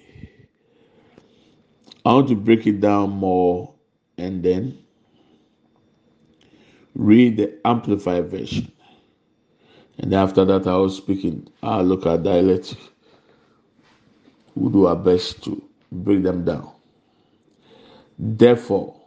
I 2.07 2.13
want 2.13 2.29
to 2.29 2.37
break 2.37 2.65
it 2.69 2.81
down 2.81 3.11
more 3.11 3.75
and 4.19 4.41
then 4.41 4.79
read 6.95 7.39
the 7.39 7.59
Amplified 7.65 8.31
version. 8.31 8.71
And 9.99 10.15
after 10.15 10.45
that, 10.45 10.67
I 10.67 10.77
was 10.77 10.97
speaking. 10.97 11.49
I'll 11.63 11.85
look 11.85 12.07
at 12.07 12.23
dialect. 12.23 12.77
We'll 14.55 14.71
do 14.71 14.87
our 14.87 14.97
best 14.97 15.43
to 15.45 15.63
break 15.91 16.23
them 16.23 16.45
down. 16.45 16.73
Therefore, 18.19 19.01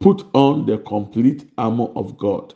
put 0.00 0.24
on 0.34 0.66
the 0.66 0.78
complete 0.78 1.50
armor 1.58 1.88
of 1.96 2.16
God 2.18 2.54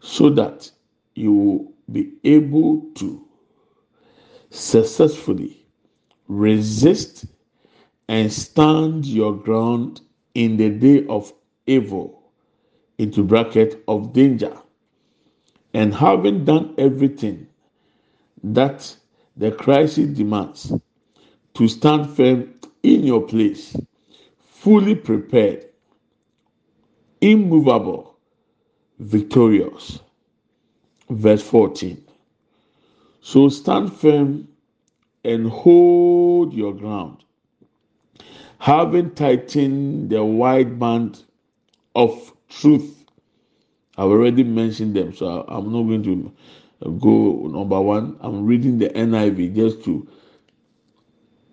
so 0.00 0.30
that 0.30 0.70
you 1.14 1.32
will 1.32 1.72
be 1.92 2.12
able 2.24 2.82
to 2.96 3.26
successfully 4.50 5.64
resist 6.28 7.26
and 8.08 8.32
stand 8.32 9.06
your 9.06 9.34
ground 9.34 10.00
in 10.34 10.56
the 10.56 10.70
day 10.70 11.06
of 11.08 11.32
evil 11.66 12.22
into 12.98 13.22
bracket 13.24 13.82
of 13.88 14.12
danger 14.12 14.56
and 15.74 15.94
having 15.94 16.44
done 16.44 16.74
everything 16.78 17.46
that 18.44 18.96
the 19.36 19.52
crisis 19.52 20.08
demands 20.16 20.72
to 21.54 21.68
stand 21.68 22.08
firm 22.16 22.54
in 22.82 23.04
your 23.04 23.22
place 23.22 23.76
fully 24.38 24.94
prepared 24.94 25.66
immovable 27.20 28.16
victorious. 29.00 30.00
Verse 31.10 31.42
14 31.42 32.04
so 33.20 33.48
stand 33.48 33.92
firm 33.92 34.46
and 35.24 35.48
hold 35.48 36.52
your 36.52 36.74
ground 36.74 37.24
having 38.58 39.10
tightened 39.12 40.10
the 40.10 40.22
wide 40.24 40.78
band 40.78 41.22
of 41.94 42.32
truth 42.50 43.03
i've 43.98 44.10
already 44.10 44.44
mentioned 44.44 44.94
them 44.94 45.14
so 45.14 45.44
i'm 45.48 45.72
not 45.72 45.82
going 45.82 46.02
to 46.02 46.32
uh, 46.84 46.88
go 46.90 47.46
number 47.48 47.80
one. 47.80 48.16
I'm 48.20 48.44
reading 48.44 48.78
the 48.78 48.90
niv 48.90 49.54
just 49.54 49.84
to 49.84 50.08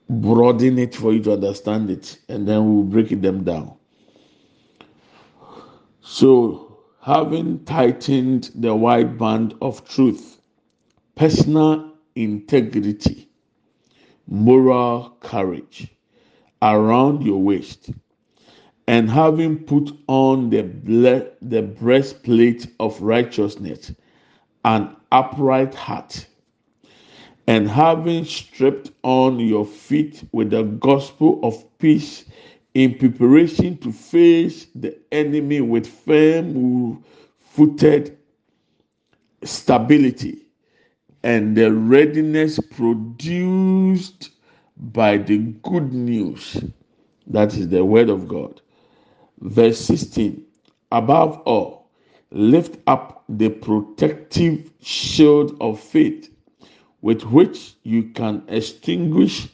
broaden 0.09 0.77
it 0.77 0.95
for 0.95 1.13
you 1.13 1.21
to 1.23 1.33
understand 1.33 1.89
it 1.89 2.19
and 2.27 2.47
then 2.47 2.65
we'll 2.65 2.83
break 2.83 3.11
it 3.11 3.21
them 3.21 3.43
down. 3.43 3.75
So 6.01 6.79
having 7.01 7.63
tightened 7.65 8.51
the 8.55 8.75
wide 8.75 9.17
band 9.17 9.55
of 9.61 9.87
truth 9.87 10.39
personal 11.15 11.93
integrity 12.15 13.29
moral 14.27 15.17
courage 15.21 15.87
around 16.61 17.23
your 17.23 17.41
waist 17.41 17.89
and 18.91 19.09
having 19.09 19.57
put 19.57 19.89
on 20.07 20.49
the 20.49 20.63
the 21.41 21.61
breastplate 21.61 22.67
of 22.81 23.01
righteousness 23.01 23.93
an 24.65 24.93
upright 25.13 25.73
heart 25.73 26.25
and 27.47 27.69
having 27.69 28.25
stripped 28.25 28.91
on 29.03 29.39
your 29.39 29.65
feet 29.65 30.25
with 30.33 30.49
the 30.49 30.63
gospel 30.63 31.39
of 31.41 31.55
peace 31.79 32.25
in 32.73 32.93
preparation 32.97 33.77
to 33.77 33.93
face 33.93 34.67
the 34.75 34.93
enemy 35.13 35.61
with 35.61 35.87
firm 35.87 37.01
footed 37.39 38.17
stability 39.43 40.41
and 41.23 41.55
the 41.55 41.71
readiness 41.71 42.59
produced 42.71 44.31
by 44.75 45.17
the 45.17 45.37
good 45.63 45.93
news 45.93 46.61
that 47.27 47.53
is 47.55 47.69
the 47.69 47.85
word 47.85 48.09
of 48.09 48.27
God. 48.27 48.61
Verse 49.41 49.79
16 49.79 50.43
Above 50.91 51.39
all, 51.45 51.89
lift 52.31 52.77
up 52.87 53.23
the 53.27 53.49
protective 53.49 54.71
shield 54.81 55.55
of 55.61 55.79
faith 55.79 56.29
with 57.01 57.23
which 57.23 57.73
you 57.83 58.03
can 58.09 58.43
extinguish 58.47 59.47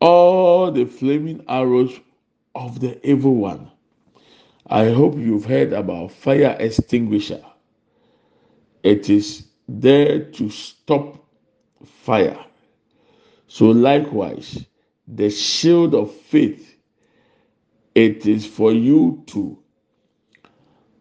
all 0.00 0.70
the 0.70 0.84
flaming 0.84 1.44
arrows 1.48 2.00
of 2.54 2.80
the 2.80 3.06
evil 3.08 3.34
one. 3.34 3.70
I 4.68 4.90
hope 4.90 5.16
you've 5.16 5.44
heard 5.44 5.72
about 5.72 6.10
fire 6.12 6.56
extinguisher. 6.58 7.44
It 8.82 9.10
is 9.10 9.46
there 9.68 10.24
to 10.30 10.50
stop 10.50 11.24
fire. 11.84 12.38
So 13.48 13.66
likewise, 13.66 14.64
the 15.06 15.30
shield 15.30 15.94
of 15.94 16.12
faith, 16.12 16.75
it 17.96 18.26
is 18.26 18.46
for 18.46 18.72
you 18.72 19.24
to 19.28 19.58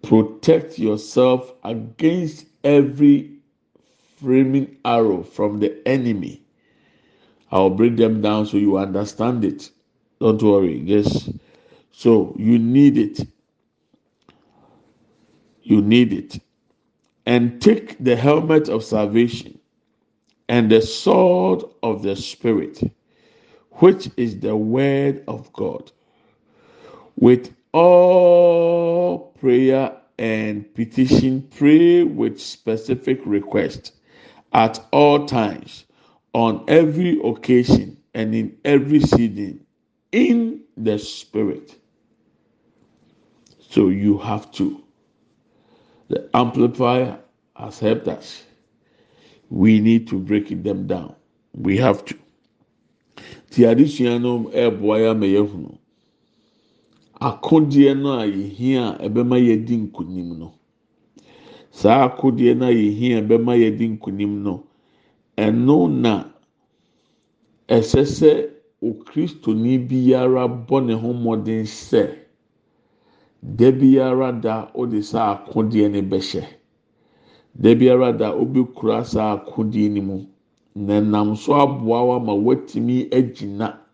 protect 0.01 0.79
yourself 0.79 1.53
against 1.63 2.45
every 2.63 3.39
framing 4.17 4.77
arrow 4.85 5.23
from 5.23 5.59
the 5.59 5.87
enemy. 5.87 6.41
I'll 7.51 7.69
break 7.69 7.97
them 7.97 8.21
down 8.21 8.45
so 8.45 8.57
you 8.57 8.77
understand 8.77 9.43
it. 9.45 9.71
Don't 10.21 10.41
worry. 10.41 10.79
Yes. 10.79 11.29
So 11.91 12.35
you 12.39 12.59
need 12.59 12.97
it. 12.97 13.27
You 15.63 15.81
need 15.81 16.13
it. 16.13 16.39
And 17.25 17.61
take 17.61 17.97
the 18.03 18.15
helmet 18.15 18.69
of 18.69 18.83
salvation 18.83 19.59
and 20.47 20.71
the 20.71 20.81
sword 20.81 21.63
of 21.83 22.03
the 22.03 22.15
Spirit, 22.15 22.81
which 23.73 24.09
is 24.17 24.39
the 24.39 24.55
word 24.55 25.23
of 25.27 25.51
God, 25.53 25.91
with 27.17 27.53
all 27.73 29.33
prayer 29.39 29.95
and 30.17 30.73
petition, 30.75 31.47
pray 31.57 32.03
with 32.03 32.39
specific 32.39 33.21
request 33.25 33.93
at 34.53 34.79
all 34.91 35.25
times, 35.25 35.85
on 36.33 36.63
every 36.67 37.19
occasion, 37.23 37.97
and 38.13 38.33
in 38.35 38.57
every 38.65 38.99
season, 39.01 39.65
in 40.11 40.61
the 40.77 40.97
Spirit. 40.97 41.75
So 43.69 43.89
you 43.89 44.17
have 44.19 44.51
to. 44.53 44.83
The 46.09 46.29
amplifier 46.33 47.19
has 47.55 47.79
helped 47.79 48.07
us. 48.07 48.43
We 49.49 49.79
need 49.79 50.07
to 50.09 50.19
break 50.19 50.63
them 50.63 50.87
down. 50.87 51.15
We 51.53 51.77
have 51.77 52.05
to. 52.05 52.17
Akodeɛ 57.29 57.89
no 58.01 58.09
a 58.21 58.25
yɛhia 58.37 58.83
a 59.01 59.37
yɛdi 59.47 59.75
nkunim 59.83 60.29
no. 60.39 60.47
Saa 61.71 61.99
akodeɛ 62.07 62.51
no 62.59 62.65
a 62.67 62.71
yɛhia 62.71 63.17
a 63.17 63.55
yɛdi 63.63 63.85
nkunim 63.97 64.33
no, 64.43 64.53
ɛno 65.37 65.77
na 66.03 66.13
ɛsɛ 67.67 68.01
sɛ 68.17 68.31
okristoni 68.87 69.77
biara 69.89 70.43
bɔ 70.67 70.85
ne 70.85 70.93
ho 70.93 71.13
mmɔden 71.13 71.65
sɛ 71.65 72.03
da 73.41 73.71
biara 73.71 74.31
da 74.41 74.69
ɔde 74.75 75.01
saa 75.03 75.33
akodeɛ 75.35 75.89
no 75.91 76.01
bɛhyɛ. 76.01 76.45
Da 77.55 77.73
biara 77.75 78.13
da 78.13 78.33
ɔbɛkura 78.33 79.03
saa 79.03 79.37
akodeɛ 79.37 79.89
no 79.95 80.01
mu 80.01 80.25
na 80.75 80.99
nam 81.01 81.35
so 81.35 81.53
aboa 81.55 82.05
wo 82.05 82.15
ama 82.17 82.33
woatumi 82.35 83.09
agyina 83.09 83.84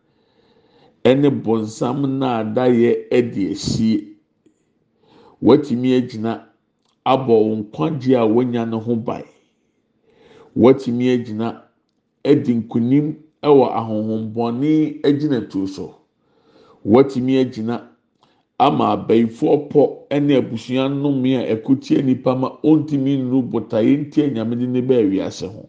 ɛne 1.04 1.30
bɔnsam 1.44 2.00
na 2.20 2.28
adayɛ 2.44 3.08
ɛde 3.12 3.52
asie. 3.52 4.08
Woatumi 5.42 5.90
agyina 5.98 6.32
abɔ 7.06 7.36
nkwagye 7.58 8.16
a 8.18 8.26
woanya 8.26 8.66
no 8.70 8.80
ho 8.80 8.96
ban. 8.96 9.24
Woatumi 10.56 11.10
agyina 11.10 11.64
adi 12.24 12.54
nkunim 12.54 13.16
ɛwɔ 13.44 13.66
ahohombɔne 13.80 15.02
agyinatuo 15.04 15.68
so. 15.68 15.96
Woatumi 16.86 17.38
agyina 17.44 17.88
ama 18.60 18.86
abɛyifoɔ 18.96 19.70
pɔ 19.70 19.82
ɛne 20.12 20.38
abusua 20.38 20.88
nnome 20.90 21.36
a 21.38 21.56
ɛkutie 21.56 22.04
nipa 22.06 22.36
ma 22.36 22.50
ontumi 22.64 23.18
nnu 23.18 23.42
botaeɛ 23.50 23.98
ntia 24.06 24.28
nyame 24.34 24.56
de 24.60 24.68
ne 24.68 24.82
bɛɛ 24.82 25.10
wiase 25.10 25.48
ho 25.48 25.68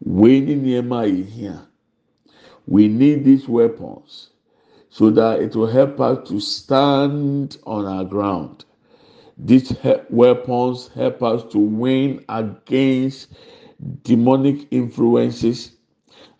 wei 0.00 0.40
ne 0.40 0.54
nneɛma 0.56 0.96
a 1.04 1.06
yɛhia 1.08 1.66
we 2.66 2.88
need 2.88 3.24
these 3.24 3.48
weapons 3.48 4.30
so 4.90 5.10
that 5.10 5.40
it 5.40 5.54
will 5.56 5.66
help 5.66 6.00
us 6.00 6.28
to 6.28 6.40
stand 6.40 7.58
on 7.66 7.86
our 7.86 8.04
ground 8.04 8.64
these 9.38 9.70
he- 9.80 9.94
weapons 10.10 10.88
help 10.94 11.22
us 11.22 11.44
to 11.52 11.58
win 11.58 12.24
against 12.28 13.28
demonic 14.04 14.66
influences 14.72 15.72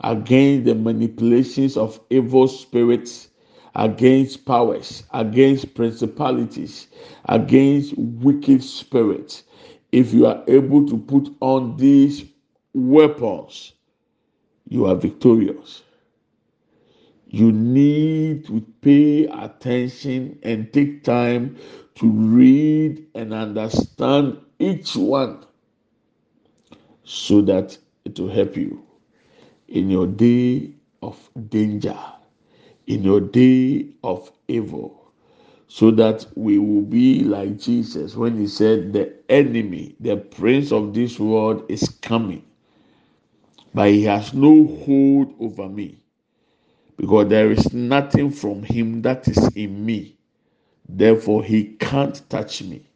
against 0.03 0.67
the 0.67 0.75
manipulations 0.75 1.77
of 1.77 2.01
evil 2.11 2.49
spirits, 2.49 3.29
against 3.75 4.45
powers, 4.47 5.05
against 5.13 5.75
principalities, 5.75 6.89
against 7.27 7.97
wicked 7.99 8.63
spirits. 8.63 9.45
If 9.93 10.13
you 10.15 10.27
are 10.27 10.43
able 10.49 10.87
to 10.89 10.99
put 10.99 11.35
on 11.41 11.77
these 11.77 12.25
weapons, 12.75 13.73
you 14.69 14.87
are 14.87 14.95
victorious. 14.97 15.83
You 17.33 17.53
need 17.53 18.47
to 18.49 18.61
pay 18.83 19.27
attention 19.27 20.39
and 20.45 20.73
take 20.75 21.05
time 21.05 21.57
to 21.97 22.11
read 22.11 23.07
and 23.17 23.35
understand 23.35 24.39
each 24.61 24.97
one 24.97 25.47
so 27.05 27.43
that 27.43 27.79
it 28.05 28.21
will 28.21 28.31
help 28.31 28.57
you 28.57 28.85
in 29.69 29.91
your 29.91 30.07
day 30.09 30.73
of 31.03 31.19
danger, 31.49 31.99
in 32.87 33.05
your 33.05 33.21
day 33.21 33.89
of 34.05 34.31
evil, 34.49 35.13
so 35.69 35.91
that 35.93 36.27
we 36.37 36.59
will 36.59 36.83
be 36.83 37.25
like 37.25 37.59
Jesus 37.59 38.17
when 38.17 38.39
he 38.39 38.49
said, 38.49 38.93
The 38.93 39.15
enemy, 39.31 39.97
the 40.01 40.17
prince 40.19 40.73
of 40.73 40.95
this 40.95 41.19
world 41.21 41.65
is 41.71 41.89
coming, 42.03 42.45
but 43.75 43.91
he 43.91 44.05
has 44.05 44.35
no 44.35 44.67
hold 44.87 45.35
over 45.41 45.69
me, 45.69 46.02
because 47.03 47.29
there 47.29 47.51
is 47.51 47.75
nothing 47.75 48.31
from 48.31 48.63
him 48.63 49.03
that 49.03 49.29
is 49.29 49.49
in 49.57 49.85
me. 49.85 50.17
Therefore, 50.89 51.45
he 51.45 51.75
can't 51.75 52.23
touch 52.31 52.63
me. 52.63 52.87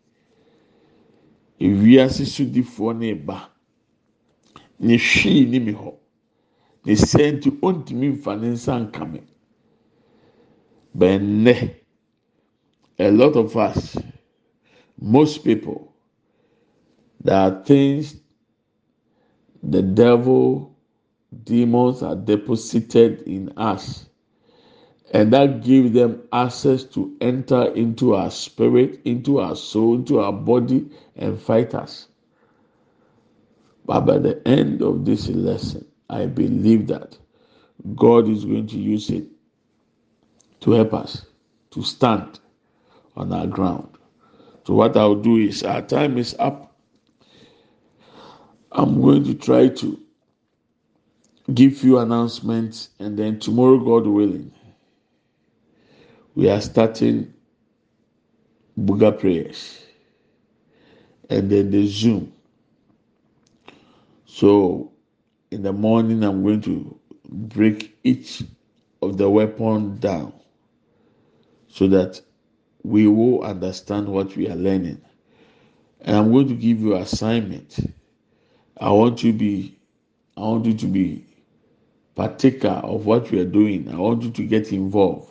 Ewiase 1.61 2.25
sodifoɔ 2.25 2.97
ne 2.99 3.13
ba, 3.15 3.51
ne 4.81 4.97
hwii 4.97 5.49
ni 5.51 5.59
mi 5.59 5.73
hɔ. 5.73 5.95
ne 6.87 6.95
sɛ 6.95 7.25
ontumi 7.67 8.09
nfa 8.15 8.33
ne 8.41 8.49
nsa 8.55 8.75
nka 8.85 9.03
a 12.99 13.11
lot 13.11 13.37
of 13.37 13.57
us 13.57 13.97
most 15.01 15.45
people 15.45 15.93
there 17.25 17.37
are 17.37 17.63
things 17.65 18.17
the 19.63 19.83
devil 19.83 20.76
demons 21.45 22.03
are 22.03 22.17
deposited 22.17 23.23
in 23.23 23.53
us 23.57 24.07
and 25.13 25.33
that 25.33 25.63
gives 25.63 25.93
them 25.93 26.23
access 26.33 26.85
to 26.85 27.17
enter 27.21 27.73
into 27.75 28.15
our 28.15 28.31
spirit 28.31 29.01
into 29.05 29.39
our 29.41 29.57
soul 29.57 29.95
into 29.97 30.21
our 30.21 30.33
body 30.33 30.89
and 31.17 31.41
fight 31.41 31.75
us 31.75 32.09
but 33.87 34.01
by 34.01 34.19
the 34.19 34.47
end 34.49 34.83
of 34.83 35.05
this 35.05 35.29
lesson 35.29 35.85
I 36.11 36.27
believe 36.27 36.87
that 36.89 37.17
God 37.95 38.29
is 38.29 38.45
going 38.45 38.67
to 38.69 38.79
use 38.79 39.11
it 39.11 39.27
to 40.61 40.73
help 40.73 40.95
us 40.95 41.27
to 41.71 41.83
stand 41.83 42.41
on 43.17 43.33
our 43.33 43.47
ground. 43.47 43.89
So, 44.67 44.75
what 44.75 44.97
I'll 44.97 45.15
do 45.15 45.37
is, 45.37 45.63
our 45.63 45.83
time 45.83 46.19
is 46.19 46.35
up. 46.39 46.77
I'm 48.73 49.01
going 49.01 49.25
to 49.25 49.35
try 49.35 49.69
to 49.69 50.01
give 51.55 51.83
you 51.85 51.99
announcements, 51.99 52.91
and 52.99 53.19
then 53.19 53.39
tomorrow, 53.39 53.79
God 53.79 54.07
willing, 54.07 54.53
we 56.35 56.51
are 56.51 56.61
starting 56.61 57.33
Buga 58.79 59.19
prayers 59.19 59.83
and 61.31 61.51
then 61.51 61.71
the 61.71 61.87
Zoom. 61.87 62.33
So, 64.27 64.93
in 65.51 65.63
the 65.63 65.73
morning, 65.73 66.23
I'm 66.25 66.43
going 66.43 66.61
to 66.63 66.99
break 67.29 67.97
each 68.05 68.43
of 69.03 69.17
the 69.17 69.31
weapon 69.31 69.99
down 69.99 70.33
so 71.69 71.87
that 71.89 72.21
we 72.83 73.07
will 73.07 73.43
understand 73.43 74.09
what 74.09 74.37
we 74.37 74.49
are 74.49 74.57
learning. 74.57 75.01
And 76.03 76.17
I'm 76.17 76.33
going 76.33 76.49
to 76.49 76.55
give 76.55 76.81
you 76.81 76.97
assignment. 76.97 77.79
I 78.79 78.91
want 78.91 79.23
you 79.25 79.33
to 79.33 79.39
be, 79.39 79.79
I 80.37 80.41
want 80.43 80.67
you 80.67 80.75
to 80.75 80.87
be 80.87 81.26
partaker 82.17 82.81
of 82.83 83.07
what 83.07 83.31
we 83.31 83.39
are 83.39 83.45
doing. 83.47 83.89
I 83.91 83.97
want 83.97 84.23
you 84.25 84.31
to 84.31 84.43
get 84.43 84.73
involved 84.73 85.31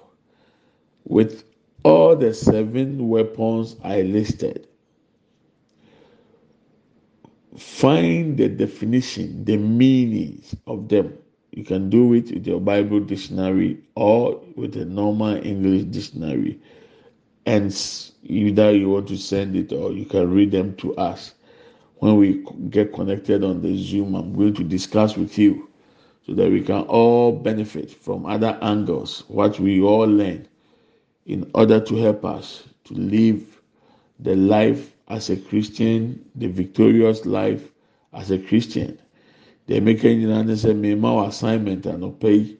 with 1.03 1.43
all 1.83 2.15
the 2.15 2.33
seven 2.33 3.09
weapons 3.09 3.75
I 3.83 4.03
listed. 4.03 4.67
Find 7.57 8.37
the 8.37 8.49
definition, 8.49 9.43
the 9.45 9.57
meanings 9.57 10.55
of 10.67 10.87
them. 10.87 11.17
You 11.51 11.63
can 11.63 11.89
do 11.89 12.13
it 12.13 12.31
with 12.31 12.45
your 12.45 12.59
Bible 12.59 12.99
dictionary 12.99 13.79
or 13.95 14.41
with 14.55 14.75
a 14.77 14.85
normal 14.85 15.35
English 15.43 15.83
dictionary. 15.85 16.59
And 17.45 17.75
either 18.23 18.75
you 18.75 18.89
want 18.89 19.07
to 19.07 19.17
send 19.17 19.55
it 19.55 19.71
or 19.71 19.91
you 19.91 20.05
can 20.05 20.31
read 20.31 20.51
them 20.51 20.75
to 20.77 20.95
us. 20.97 21.33
When 21.97 22.17
we 22.17 22.45
get 22.69 22.93
connected 22.93 23.43
on 23.43 23.61
the 23.61 23.77
Zoom, 23.77 24.15
I'm 24.15 24.33
going 24.33 24.53
to 24.55 24.63
discuss 24.63 25.15
with 25.15 25.37
you 25.37 25.69
so 26.25 26.33
that 26.33 26.49
we 26.51 26.61
can 26.61 26.81
all 26.83 27.31
benefit 27.31 27.91
from 27.91 28.25
other 28.25 28.57
angles, 28.61 29.23
what 29.27 29.59
we 29.59 29.81
all 29.81 30.07
learn 30.07 30.47
in 31.25 31.49
order 31.53 31.79
to 31.79 31.95
help 31.97 32.25
us 32.25 32.63
to 32.85 32.93
live 32.95 33.61
the 34.19 34.35
life 34.35 34.91
as 35.07 35.29
a 35.29 35.37
Christian, 35.37 36.23
the 36.35 36.47
victorious 36.47 37.25
life 37.25 37.71
as 38.13 38.31
a 38.31 38.39
Christian. 38.39 38.97
Deɛ 39.67 39.81
meka 39.81 40.09
nyinaa 40.13 40.45
ne 40.45 40.53
sɛ 40.53 40.73
mmarima 40.73 41.09
wɔ 41.17 41.27
assignment 41.27 41.83
anɔpɛ 41.85 42.29
yi 42.29 42.57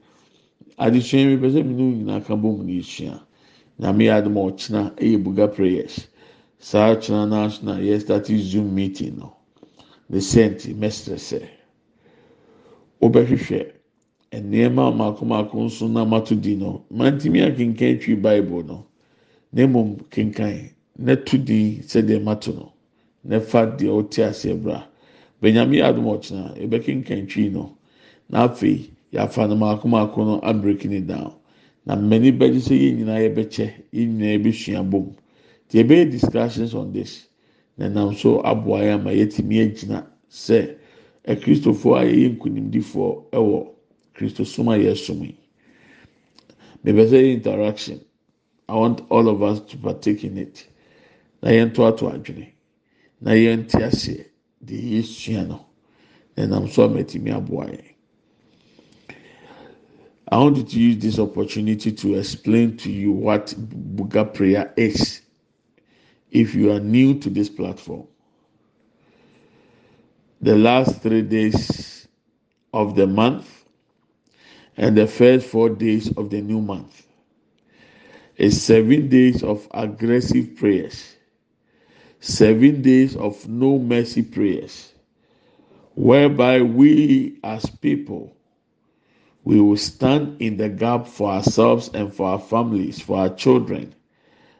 adesua 0.78 1.18
yi 1.20 1.36
mepɛ 1.36 1.50
sɛ 1.54 1.64
mi 1.64 1.74
ne 1.74 1.96
nyinaa 1.96 2.24
ka 2.24 2.34
bɔ 2.34 2.56
mu 2.58 2.62
ne 2.64 2.78
esua 2.80 3.20
nyame 3.80 4.04
yɛ 4.04 4.12
adum 4.22 4.34
ɔkyena 4.34 4.94
ɛyɛ 4.96 5.14
eh, 5.14 5.18
buga 5.18 5.46
prayers. 5.54 6.06
Saa 6.58 6.94
ɔkyena 6.94 7.26
n'aso 7.30 7.62
na 7.62 7.76
yɛ 7.78 8.00
start 8.00 8.26
zoom 8.26 8.74
meeting 8.74 9.16
no. 9.18 9.36
Ne 10.08 10.18
sɛnti 10.18 10.74
mɛsrɛ 10.74 11.14
sɛ 11.18 11.42
wobɛhwehwɛ. 13.00 13.72
Nneɛma 14.32 14.94
mako 14.96 15.24
mako 15.24 15.64
nso 15.64 15.88
na 15.88 16.04
mato 16.04 16.34
di 16.34 16.56
no 16.56 16.84
mantimi 16.90 17.40
akenkan 17.40 17.98
twi 18.00 18.14
bible 18.14 18.62
no 18.64 18.84
na 19.52 19.66
mmom 19.66 19.96
kenkan 20.10 20.70
na 20.98 21.14
to 21.14 21.38
di 21.38 21.78
sɛdeɛ 21.80 22.22
mato 22.22 22.52
no 22.52 22.72
na 23.24 23.40
fa 23.40 23.66
deɛ 23.66 23.88
ɔte 23.88 24.24
aseɛ 24.28 24.60
bra. 24.62 24.86
Benyame 25.40 25.76
yɛ 25.78 25.84
adum 25.88 26.04
ɔkyena 26.06 26.56
ebɛkenkan 26.58 27.26
twi 27.28 27.48
no 27.48 27.76
na 28.28 28.48
afei 28.48 28.90
yɛafa 29.12 29.48
no 29.48 29.56
mako 29.56 29.88
mako 29.88 30.24
no 30.24 30.40
abreak 30.42 30.84
ne 30.84 31.00
down. 31.00 31.32
Na 31.86 31.94
mmani 31.96 32.32
bɛgye 32.36 32.60
sɛ 32.60 32.74
yɛn 32.76 32.96
nyinaa 32.98 33.20
yɛbɛkyɛ 33.24 33.70
yɛn 33.92 34.08
nyinaa 34.18 34.38
yɛbɛsua 34.38 34.90
bom. 34.90 35.14
Te 35.68 35.82
yɛbɛyɛ 35.82 36.10
discussions 36.10 36.74
on 36.74 36.92
this 36.92 37.28
na 37.78 37.88
nam 37.88 38.14
so 38.14 38.40
aboa 38.42 38.80
yɛn 38.82 39.00
ama 39.00 39.10
yɛtumi 39.12 39.62
agyina 39.64 40.04
sɛ 40.30 40.76
akristofoɔ 41.26 41.94
a 42.00 42.04
yɛyɛ 42.04 42.28
nkunimdifoɔ 42.36 43.10
ɛwɔ 43.32 43.68
kristosom 44.14 44.68
a 44.68 44.76
yɛsom 44.78 45.20
yi. 45.22 45.34
Mepɛ 46.84 47.02
sɛ 47.10 47.16
yɛ 47.22 47.32
interaction. 47.34 48.00
I 48.68 48.74
want 48.74 49.02
all 49.10 49.28
of 49.28 49.42
us 49.42 49.60
to 49.70 49.76
partake 49.76 50.24
in 50.24 50.38
it. 50.38 50.66
Na 51.42 51.50
yɛn 51.50 51.74
to 51.74 51.84
ato 51.84 52.08
adwene. 52.10 52.48
Na 53.20 53.32
yɛn 53.32 53.68
te 53.68 53.78
aseɛ 53.78 54.24
deɛ 54.64 54.82
yɛsua 54.98 55.48
no. 55.48 55.66
Na 56.36 56.46
nam 56.46 56.68
so 56.68 56.84
ama 56.84 56.98
yɛtumi 57.00 57.34
aboa 57.36 57.66
yɛn. 57.66 57.84
I 60.28 60.38
want 60.38 60.56
you 60.56 60.64
to 60.64 60.80
use 60.80 60.98
this 60.98 61.18
opportunity 61.20 61.92
to 61.92 62.14
explain 62.16 62.76
to 62.78 62.90
you 62.90 63.12
what 63.12 63.54
Buga 63.94 64.32
prayer 64.34 64.72
is. 64.76 65.20
If 66.32 66.54
you 66.54 66.72
are 66.72 66.80
new 66.80 67.18
to 67.20 67.30
this 67.30 67.48
platform, 67.48 68.08
the 70.40 70.56
last 70.56 71.02
three 71.02 71.22
days 71.22 72.06
of 72.72 72.94
the 72.94 73.06
month 73.06 73.64
and 74.76 74.96
the 74.96 75.06
first 75.06 75.46
four 75.46 75.68
days 75.70 76.10
of 76.16 76.30
the 76.30 76.40
new 76.40 76.60
month. 76.60 77.06
Is 78.36 78.60
seven 78.62 79.08
days 79.08 79.42
of 79.42 79.66
aggressive 79.72 80.56
prayers, 80.56 81.16
seven 82.20 82.82
days 82.82 83.16
of 83.16 83.48
no 83.48 83.78
mercy 83.78 84.22
prayers, 84.22 84.92
whereby 85.94 86.60
we 86.60 87.38
as 87.42 87.64
people 87.70 88.36
we 89.44 89.60
will 89.60 89.76
stand 89.76 90.42
in 90.42 90.56
the 90.56 90.68
gap 90.68 91.06
for 91.06 91.30
ourselves 91.30 91.88
and 91.94 92.12
for 92.12 92.26
our 92.26 92.38
families, 92.40 93.00
for 93.00 93.18
our 93.18 93.28
children, 93.34 93.94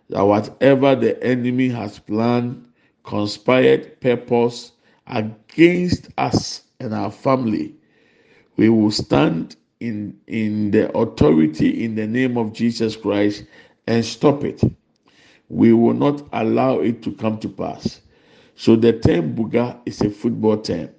that 0.08 0.22
whatever 0.22 0.94
the 0.94 1.22
enemy 1.24 1.68
has 1.68 1.98
planned, 1.98 2.68
conspired, 3.02 4.00
purpose 4.00 4.72
against 5.06 6.08
us 6.18 6.62
and 6.80 6.94
our 6.94 7.10
family, 7.10 7.74
we 8.56 8.68
will 8.68 8.90
stand 8.90 9.56
in 9.80 10.18
in 10.26 10.70
the 10.70 10.96
authority 10.96 11.84
in 11.84 11.94
the 11.94 12.06
name 12.06 12.36
of 12.38 12.52
Jesus 12.52 12.96
Christ 12.96 13.44
and 13.86 14.04
stop 14.04 14.44
it. 14.44 14.62
We 15.48 15.72
will 15.72 15.94
not 15.94 16.26
allow 16.32 16.80
it 16.80 17.02
to 17.02 17.12
come 17.12 17.38
to 17.40 17.48
pass. 17.48 18.00
So 18.56 18.74
the 18.74 18.94
term 18.94 19.34
buga 19.36 19.78
is 19.86 20.00
a 20.00 20.10
football 20.10 20.58
term. 20.58 20.90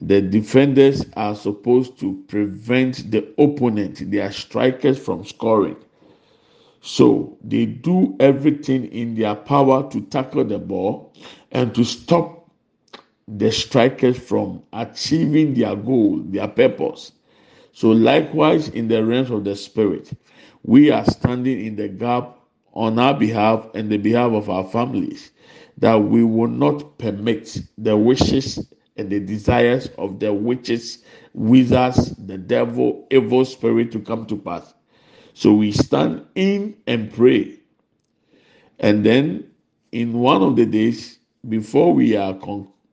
The 0.00 0.20
defenders 0.22 1.04
are 1.16 1.36
supposed 1.36 1.98
to 2.00 2.24
prevent 2.26 3.10
the 3.12 3.32
opponent, 3.38 4.10
their 4.10 4.32
strikers, 4.32 4.98
from 4.98 5.24
scoring. 5.24 5.76
So 6.80 7.38
they 7.44 7.66
do 7.66 8.16
everything 8.18 8.86
in 8.86 9.14
their 9.14 9.34
power 9.36 9.88
to 9.90 10.00
tackle 10.02 10.44
the 10.44 10.58
ball 10.58 11.12
and 11.52 11.74
to 11.76 11.84
stop 11.84 12.43
the 13.28 13.50
strikers 13.50 14.18
from 14.18 14.62
achieving 14.72 15.54
their 15.54 15.76
goal, 15.76 16.20
their 16.26 16.48
purpose. 16.48 17.12
So, 17.72 17.90
likewise, 17.90 18.68
in 18.68 18.88
the 18.88 19.04
realms 19.04 19.30
of 19.30 19.44
the 19.44 19.56
spirit, 19.56 20.10
we 20.62 20.90
are 20.90 21.04
standing 21.04 21.64
in 21.64 21.76
the 21.76 21.88
gap 21.88 22.38
on 22.72 22.98
our 22.98 23.14
behalf 23.14 23.66
and 23.74 23.90
the 23.90 23.98
behalf 23.98 24.32
of 24.32 24.50
our 24.50 24.64
families 24.64 25.30
that 25.78 25.96
we 25.96 26.24
will 26.24 26.48
not 26.48 26.98
permit 26.98 27.58
the 27.78 27.96
wishes 27.96 28.58
and 28.96 29.10
the 29.10 29.20
desires 29.20 29.88
of 29.98 30.20
the 30.20 30.32
witches, 30.32 31.02
wizards, 31.32 32.14
the 32.16 32.38
devil, 32.38 33.06
evil 33.10 33.44
spirit 33.44 33.90
to 33.92 33.98
come 33.98 34.24
to 34.26 34.36
pass. 34.36 34.72
So 35.34 35.52
we 35.52 35.72
stand 35.72 36.24
in 36.36 36.76
and 36.86 37.12
pray. 37.12 37.58
And 38.78 39.04
then 39.04 39.50
in 39.90 40.12
one 40.12 40.42
of 40.42 40.56
the 40.56 40.66
days, 40.66 41.18
before 41.48 41.92
we 41.92 42.16
are 42.16 42.34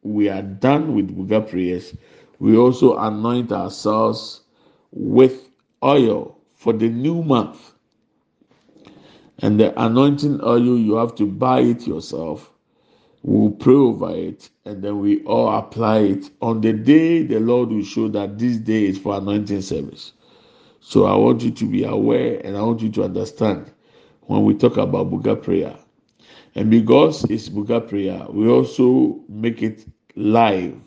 we 0.04 0.30
are 0.30 0.42
done 0.42 0.96
with 0.96 1.16
Buga 1.16 1.48
prayers, 1.50 1.96
we 2.40 2.58
also 2.58 2.98
anoint 2.98 3.52
ourselves 3.52 4.42
with 4.92 5.48
oil 5.84 6.38
for 6.56 6.74
the 6.74 6.90
new 6.90 7.24
month. 7.24 7.74
And 9.40 9.60
the 9.60 9.80
anointing 9.82 10.42
oil, 10.44 10.78
you 10.78 10.96
have 10.96 11.16
to 11.16 11.26
buy 11.26 11.62
it 11.62 11.88
yourself. 11.88 12.52
We'll 13.24 13.52
pray 13.52 13.76
over 13.76 14.16
it 14.16 14.50
and 14.66 14.84
then 14.84 15.00
we 15.00 15.24
all 15.26 15.56
apply 15.56 16.00
it 16.00 16.30
on 16.42 16.62
the 16.62 16.74
day 16.74 17.22
the 17.22 17.40
Lord 17.40 17.70
will 17.70 17.84
show 17.84 18.08
that 18.10 18.40
this 18.40 18.58
day 18.58 18.86
is 18.86 18.98
for 18.98 19.16
anointing 19.18 19.62
service. 19.62 20.14
So 20.80 21.06
I 21.06 21.16
want 21.16 21.44
you 21.44 21.52
to 21.52 21.66
be 21.66 21.84
aware 21.84 22.42
and 22.44 22.58
I 22.58 22.62
want 22.64 22.82
you 22.82 22.90
to 22.94 23.04
understand 23.04 23.72
when 24.22 24.44
we 24.44 24.56
talk 24.56 24.78
about 24.78 25.12
Buga 25.12 25.42
prayer. 25.42 25.76
And 26.56 26.70
because 26.70 27.24
it's 27.26 27.50
Buga 27.50 27.88
prayer, 27.88 28.26
we 28.30 28.48
also 28.50 29.20
make 29.30 29.62
it 29.62 29.86
live. 30.16 30.80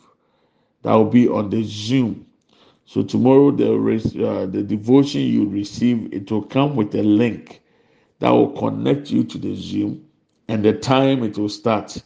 That 0.83 0.93
will 0.93 1.09
be 1.09 1.27
on 1.27 1.49
the 1.49 1.63
Zoom. 1.63 2.27
So 2.85 3.01
tomorrow 3.01 3.49
the 3.51 3.73
uh, 3.73 4.45
the 4.45 4.61
devotion 4.61 5.21
you 5.21 5.49
receive 5.49 6.13
it 6.13 6.31
will 6.31 6.43
come 6.43 6.75
with 6.75 6.93
a 6.93 7.01
link 7.01 7.61
that 8.19 8.29
will 8.29 8.51
connect 8.51 9.09
you 9.09 9.23
to 9.23 9.37
the 9.39 9.55
Zoom 9.55 10.05
and 10.47 10.63
the 10.63 10.73
time 10.73 11.23
it 11.23 11.37
will 11.37 11.49
start 11.49 12.01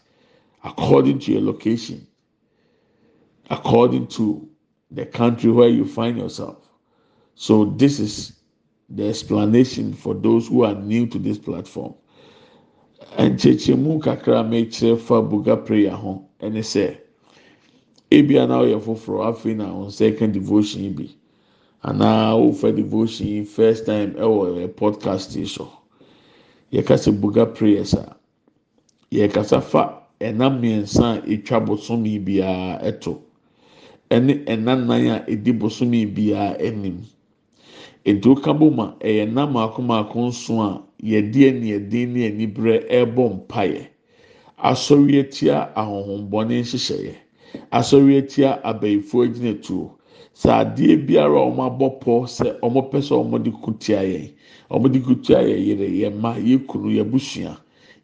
according 0.64 1.20
to 1.20 1.34
your 1.34 1.41
location, 1.41 2.07
according 3.49 4.07
to 4.07 4.49
the 4.91 5.05
country 5.05 5.51
where 5.51 5.70
you 5.70 5.86
find 5.86 6.18
yourself. 6.18 6.68
So 7.36 7.66
this 7.66 7.99
is 7.99 8.34
the 8.89 9.10
explanation 9.10 9.93
for 9.93 10.14
those 10.14 10.47
who 10.47 10.64
are 10.64 10.76
new 10.76 11.05
to 11.07 11.20
this 11.20 11.38
platform. 11.38 11.93
Nkyɛnkyɛnmu 13.18 14.00
kakra 14.04 14.43
mekyerɛ 14.43 14.97
fa 14.97 15.22
buga 15.22 15.56
prayer 15.66 15.95
ho 15.95 16.24
ɛne 16.41 16.62
sɛ 16.64 16.97
ebia 18.12 18.47
na 18.47 18.60
ɔyɛ 18.64 18.80
foforɔ 18.82 19.22
afei 19.30 19.56
na 19.56 19.66
wɔn 19.74 20.18
ka 20.18 20.26
devotion 20.28 20.93
bi. 20.93 21.10
Anaa 21.84 22.36
wofa 22.36 22.72
devotion 22.76 23.45
first 23.45 23.86
time 23.86 24.14
ɛwɔ 24.16 24.66
ɛ 24.66 24.68
podcast 24.76 25.36
yi 25.36 25.45
so. 25.45 25.72
Yɛkasa 26.74 27.12
buga 27.20 27.45
prayers 27.56 27.93
a 27.93 28.16
yɛkasa 29.12 29.62
fa 29.64 30.02
ɛnam 30.20 30.60
mmiɛnsa 30.60 31.24
a 31.24 31.28
etwa 31.32 31.60
bosomi 31.66 32.20
biara 32.20 32.82
ɛto. 32.84 33.22
Ɛne 34.12 34.43
ɛnan 34.45 34.88
nan 34.88 35.08
a 35.08 35.24
edi 35.28 35.54
bosomi 35.54 36.06
biara 36.06 36.58
anim. 36.60 37.06
Edu 38.06 38.36
kabo 38.36 38.70
ma 38.72 38.93
ɛyɛ 39.02 39.26
nam 39.34 39.54
mako 39.54 39.82
mako 39.82 40.20
nso 40.28 40.62
a 40.62 40.82
yɛde 41.04 41.47
ani 41.50 41.68
yɛde 41.72 42.08
ne 42.08 42.26
ani 42.28 42.47
berɛ 42.47 42.76
ɛrebɔ 42.89 43.24
mpaeɛ. 43.36 43.82
Asɔre 44.58 45.20
atia 45.20 45.72
ahohombɔne 45.76 46.54
nhyehyɛeɛ. 46.64 47.16
Asɔre 47.72 48.18
atia 48.20 48.60
abɛɛfoɔ 48.64 49.22
agyinatuo 49.26 49.89
sɛ 50.34 50.50
adeɛ 50.62 50.95
biara 51.08 51.39
a 51.39 51.50
wɔn 51.52 51.66
abɔ 51.68 51.88
pɔ 52.02 52.14
sɛ 52.28 52.60
wɔn 52.62 52.89
pɛ 52.91 52.97
sɛ 53.02 53.14
wɔn 53.30 53.43
de 53.43 53.52
kutia 53.52 54.02
yɛn 54.04 54.32
wɔn 54.70 54.91
de 54.91 55.00
kutia 55.00 55.39
yɛn 55.43 55.62
yɛrɛ 55.68 55.88
yɛn 56.00 56.14
mma 56.16 56.36
yɛn 56.39 56.66
kunu 56.68 56.89
yɛn 56.91 57.10
busua 57.12 57.58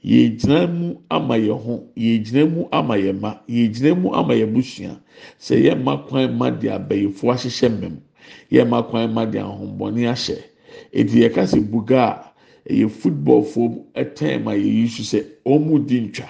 yɛgyina 0.04 0.68
mu 0.72 0.96
ama 1.10 1.36
yɛn 1.38 1.58
ho 1.64 1.84
yɛgyina 1.98 2.46
mu 2.54 2.68
ama 2.72 2.96
yɛn 2.98 3.16
mma 3.20 3.40
yɛgyina 3.48 3.96
mu 4.02 4.10
ama 4.14 4.34
yɛn 4.34 4.54
busua. 4.54 5.00
Sɛ 5.40 5.56
yɛn 5.64 5.80
mma 5.82 5.98
kwan 6.08 6.38
ma 6.38 6.50
de 6.52 6.68
abɛɛfoɔ 6.68 7.32
ahyehyɛ 7.34 7.70
mmɛm 7.70 7.96
yɛn 8.52 8.68
mma 8.68 8.84
kwan 8.90 9.14
ma 9.14 9.26
de 9.26 9.40
ahohombɔne 9.40 10.08
ahyɛ. 10.14 10.38
Eti 10.94 11.20
yɛka 11.24 11.44
sɛ 11.48 11.60
buga 11.70 12.04
a 12.66 12.72
ɛyɛ 12.74 12.90
football 12.90 13.44
fom 13.44 13.84
ɛtɛn 13.96 14.44
ma 14.44 14.52
yɛyi 14.54 14.88
so 14.90 15.04
sɛ 15.04 15.26
wɔn 15.46 15.86
di 15.86 16.00
ntwa. 16.02 16.30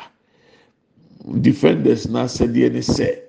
Defenders 1.42 2.08
n'asɛdeɛ 2.08 2.72
ne 2.72 2.80
sɛ 2.82 3.20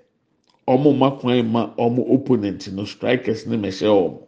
wɔn 0.67 0.97
mma 0.97 1.11
kwan 1.21 1.51
ma 1.53 1.71
wɔn 1.77 2.05
opponent 2.15 2.73
no 2.73 2.85
strikers 2.85 3.47
ne 3.47 3.57
mɛhyɛ 3.57 3.89
wɔn. 3.89 4.19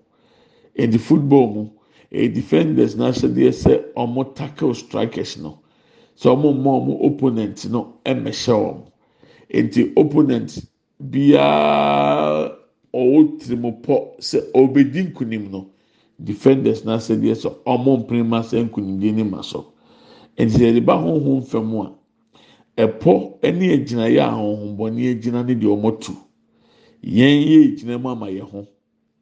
Edi 0.77 0.99
football 0.99 1.47
mu 1.55 1.69
ɛyɛ 2.13 2.35
defenders 2.35 2.95
n'asɛdeɛ 2.97 3.53
sɛ 3.53 3.85
wɔn 3.97 4.35
tackle 4.35 4.75
strikers 4.75 5.37
no. 5.39 5.59
Sɛ 6.17 6.35
wɔn 6.37 6.57
mma 6.59 6.71
wɔn 6.87 6.99
opponent 7.07 7.69
no 7.71 7.95
ɛmɛhyɛ 8.05 8.55
wɔn. 8.55 8.83
Eti 9.51 9.93
opponent 9.97 10.59
biara 11.01 12.58
ɔwɔ 12.95 13.39
tirimopɔ 13.39 13.95
sɛ 14.21 14.39
ɔbɛdi 14.55 15.01
nkunim 15.11 15.51
no 15.51 15.67
defenders 16.19 16.83
n'asɛdeɛ 16.85 17.35
sɛ 17.35 17.49
wɔn 17.65 18.01
mpirima 18.03 18.41
sɛ 18.43 18.65
nkunimdie 18.65 19.13
ne 19.15 19.23
ma 19.25 19.41
so. 19.43 19.73
Eti 20.37 20.59
yɛde 20.65 20.85
ba 20.85 20.95
honhom 20.97 21.43
fam 21.43 21.73
a 21.81 21.93
ɛpɔ 22.77 23.43
ne 23.55 23.73
agyinaeɛ 23.75 24.19
a 24.19 24.31
ahohombɔne 24.33 25.11
agyina 25.13 25.43
ne 25.45 25.55
deɛ 25.55 25.69
wɔn 25.83 26.01
tu 26.01 26.13
yɛn 27.03 27.43
yɛ 27.43 27.77
gyina 27.77 27.99
mu 28.01 28.09
ama 28.11 28.27
yɛn 28.31 28.47
ho 28.51 28.67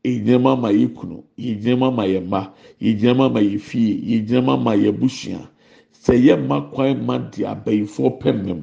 yɛgyina 0.05 0.39
mu 0.41 0.49
ama 0.49 0.69
yɛn 0.73 0.95
kunu 0.95 1.23
yɛgyina 1.39 1.77
mu 1.79 1.85
ama 1.87 2.03
yɛn 2.07 2.25
mma 2.27 2.53
yɛgyina 2.81 3.17
mu 3.17 3.23
ama 3.25 3.41
yɛn 3.41 3.59
fie 3.59 4.01
yɛgyina 4.01 4.45
mu 4.45 4.51
ama 4.53 4.71
yɛn 4.77 4.93
busua. 4.99 5.49
Sɛ 5.93 6.15
yɛn 6.23 6.45
mma 6.47 6.71
kwan 6.73 7.05
ma 7.05 7.19
de 7.19 7.43
abɛyifoɔ 7.45 8.19
pɛ 8.21 8.33
mmɛm 8.33 8.63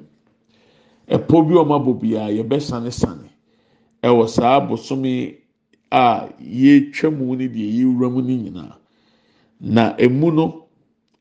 ɛpɔ 1.10 1.47
bi 1.47 1.54
a 1.56 1.64
wɔn 1.66 1.76
abɔ 1.82 1.93
biara 1.99 2.32
yɛbɛsane 2.32 2.91
sane. 2.91 3.32
Ɛwɔ 4.04 4.28
saa 4.28 4.60
bosome 4.60 5.38
a 5.91 6.28
yɛretwa 6.41 7.10
mu 7.18 7.36
ne 7.36 7.47
deɛ 7.47 7.68
yɛrewura 7.72 8.12
mu 8.12 8.22
ne 8.22 8.36
nyinaa. 8.36 8.76
Na 9.62 9.95
emu 9.97 10.32
no 10.32 10.66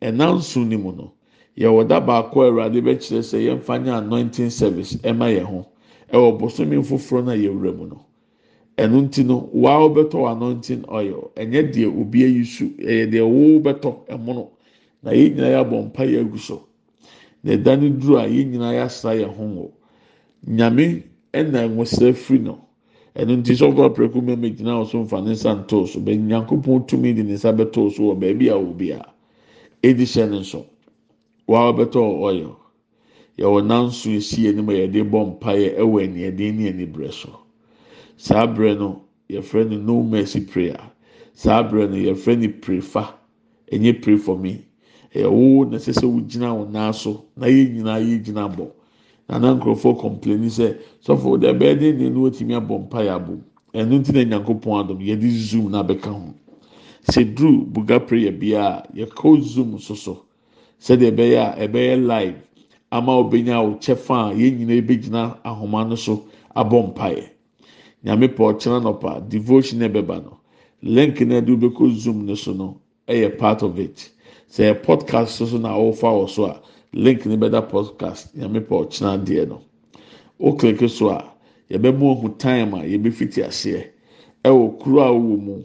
ɛnanso 0.01 0.67
ne 0.67 0.77
mu 0.77 0.91
no 0.93 1.13
yɛwɔ 1.57 1.87
da 1.89 2.01
baako 2.01 2.43
a 2.43 2.47
awurade 2.51 2.81
bɛkyerɛ 2.83 3.23
sɛ 3.23 3.39
yɛmfa 3.47 3.79
nye 3.85 3.91
anointing 3.99 4.51
service 4.51 4.97
ɛma 4.97 5.31
yɛn 5.31 5.45
ho. 5.45 5.67
Ɛwɔ 6.13 6.39
bosome 6.41 6.83
foforɔ 6.83 7.25
na 7.25 7.33
yɛwura 7.35 7.77
mu 7.77 7.87
no 7.87 8.05
ɛno 8.77 9.03
nti 9.09 9.25
no 9.25 9.49
waa 9.53 9.79
wobɛtɔ 9.79 10.33
anointing 10.33 10.85
oil. 10.89 11.31
Ɛnyɛ 11.37 11.73
deɛ 11.73 11.87
obi 12.01 12.25
ayi 12.25 12.45
so 12.45 12.65
ɛyɛ 12.65 13.11
deɛ 13.13 13.23
wo 13.23 13.61
ɛmono 14.09 14.49
na 15.05 15.11
yɛn 15.13 15.35
nyinaa 15.37 15.63
yɛabɔ 15.63 15.85
mpa 15.87 16.03
yɛ 16.05 16.21
agu 16.21 16.39
so. 16.39 16.67
Na 17.45 17.53
ɛda 17.53 17.81
no 17.81 17.89
duro 17.91 18.17
a 18.19 18.27
yɛn 18.27 18.51
nyinaa 18.51 18.73
yɛasra 18.75 19.15
yɛn 19.23 19.31
ho 19.37 19.45
wɔ 19.45 19.71
nyame 20.49 21.05
ɛna 21.33 21.69
nwosira 21.71 22.13
firi 22.13 22.41
no. 22.43 22.59
Ɛno 23.19 23.33
nti 23.37 23.53
sɔfo 23.61 23.81
apɛrɛko 23.89 24.19
mɛmɛ 24.25 24.57
gyina 24.57 24.73
wɔ 24.81 24.87
so 24.89 24.99
nfa 25.05 25.21
ne 25.23 25.33
nsa 25.33 25.51
ntoo 25.55 25.87
so 25.87 26.01
bɛn 26.01 26.27
nyankopɔn 26.29 26.87
tumi 26.89 27.13
de 27.15 27.23
ne 27.23 27.35
nsa 27.35 27.53
bɛtoo 27.53 27.93
so 27.93 28.03
wɔ 28.09 28.15
baabi 28.21 28.49
a. 28.49 28.57
Wɔ 28.57 28.77
bia 28.77 29.05
edi 29.83 30.05
hyɛ 30.05 30.31
ne 30.31 30.39
nso 30.41 30.65
waa 31.47 31.73
bɛtɔ 31.73 32.01
ɔyɛ 32.01 32.49
yɛwɔ 33.39 33.67
nanso 33.67 34.09
esi 34.17 34.49
anim 34.49 34.69
a 34.71 34.73
yɛde 34.73 35.05
bɔ 35.11 35.39
mpaeɛ 35.39 35.77
ɛwɔ 35.79 35.97
aniɛden 36.09 36.55
ne 36.57 36.69
anibrɛ 36.73 37.13
so 37.13 37.29
saa 38.17 38.47
abirɛ 38.47 38.79
no 38.79 39.03
yɛfrɛ 39.29 39.69
no 39.71 39.77
no 39.77 40.03
mercy 40.03 40.41
prayer. 40.41 40.81
Saa 41.35 41.63
abirɛ 41.65 41.91
no 41.91 41.97
yɛfrɛ 41.97 42.39
no 42.41 42.49
prefa 42.61 43.13
ɛnyɛ 43.71 44.01
pray 44.03 44.17
for 44.17 44.39
me. 44.39 44.65
Ɛyɛ 45.15 45.31
wo 45.31 45.65
na 45.65 45.77
ɛsɛ 45.77 45.93
sɛ 46.01 46.07
wogyina 46.09 46.49
wɔn 46.57 46.71
nan 46.73 46.93
so 46.95 47.25
na 47.37 47.47
yɛn 47.47 47.75
nyinaa 47.77 48.01
yɛgyina 48.01 48.49
bɔ 48.57 48.71
nana 49.29 49.55
nkurɔfoɔ 49.55 49.93
kɔmpleni 50.01 50.49
sɛ 50.51 50.77
sɔfo 51.05 51.39
de 51.41 51.47
ɛbɛyɛ 51.53 51.79
den 51.81 51.99
den 51.99 52.15
na 52.15 52.21
wɔtumi 52.21 52.55
abɔ 52.61 52.75
mpaeɛ 52.89 53.11
abom 53.15 53.41
ɛno 53.75 53.99
nti 54.01 54.13
na 54.13 54.23
nyankopɔn 54.25 54.81
adom 54.81 54.99
yɛde 55.01 55.29
zoom 55.31 55.71
na 55.71 55.83
abɛka 55.83 56.11
ho. 56.11 56.35
Sɛ 57.11 57.35
duru 57.35 57.65
buga 57.67 58.01
prayer 58.07 58.33
biara 58.33 58.85
yɛkɔ 58.95 59.41
zoom 59.43 59.79
soso. 59.79 60.25
sɛdeɛ 60.81 61.11
ɛbɛyɛ 61.11 61.39
a 61.39 61.67
ɛbɛyɛ 61.69 62.07
live 62.07 62.37
ama 62.91 63.13
obenya 63.13 63.63
wo 63.63 63.77
kyɛfa 63.79 64.31
a 64.31 64.35
yɛn 64.35 64.59
nyinaa 64.59 64.81
ebɛgyina 64.83 65.39
ahoma 65.45 65.85
no 65.89 65.95
so 65.97 66.25
abɔ 66.55 66.93
mpaeɛ 66.95 67.25
nyame 68.05 68.29
pɔ 68.29 68.43
ɔkyerɛ 68.53 68.79
nɔpa 68.83 69.29
devotion 69.29 69.81
ɛbɛba 69.81 70.23
no. 70.25 70.39
Link 70.83 71.21
na 71.21 71.41
ɛde 71.41 71.49
wobɛkɔ 71.57 71.95
zoom 71.97 72.27
no 72.27 72.35
so 72.35 72.53
no 72.53 72.77
ɛyɛ 73.09 73.39
part 73.39 73.63
of 73.63 73.79
it. 73.79 74.11
Sɛ 74.51 74.75
yɛ 74.75 74.83
podcast 74.85 75.29
so 75.29 75.47
so 75.47 75.57
na 75.59 75.71
ɔrefa 75.75 76.11
wɔ 76.13 76.29
so 76.29 76.45
a 76.47 76.61
link 76.93 77.25
ne 77.27 77.37
bɛda 77.37 77.63
podcast 77.71 78.35
nyame 78.37 78.61
pɔ 78.61 78.75
ɔkyerɛ 78.85 79.15
adeɛ 79.17 79.49
no. 79.49 79.63
O 80.39 80.53
click 80.53 80.89
so 80.91 81.09
a 81.11 81.25
yɛbɛmu 81.71 82.03
ohun 82.03 82.39
time 82.39 82.75
a 82.75 82.79
yɛbɛfiti 82.85 83.43
aseɛ 83.47 83.87
ɛwɔ 84.45 84.79
kuro 84.79 85.01
a 85.01 85.09
ɔwɔ 85.11 85.41
mu 85.41 85.63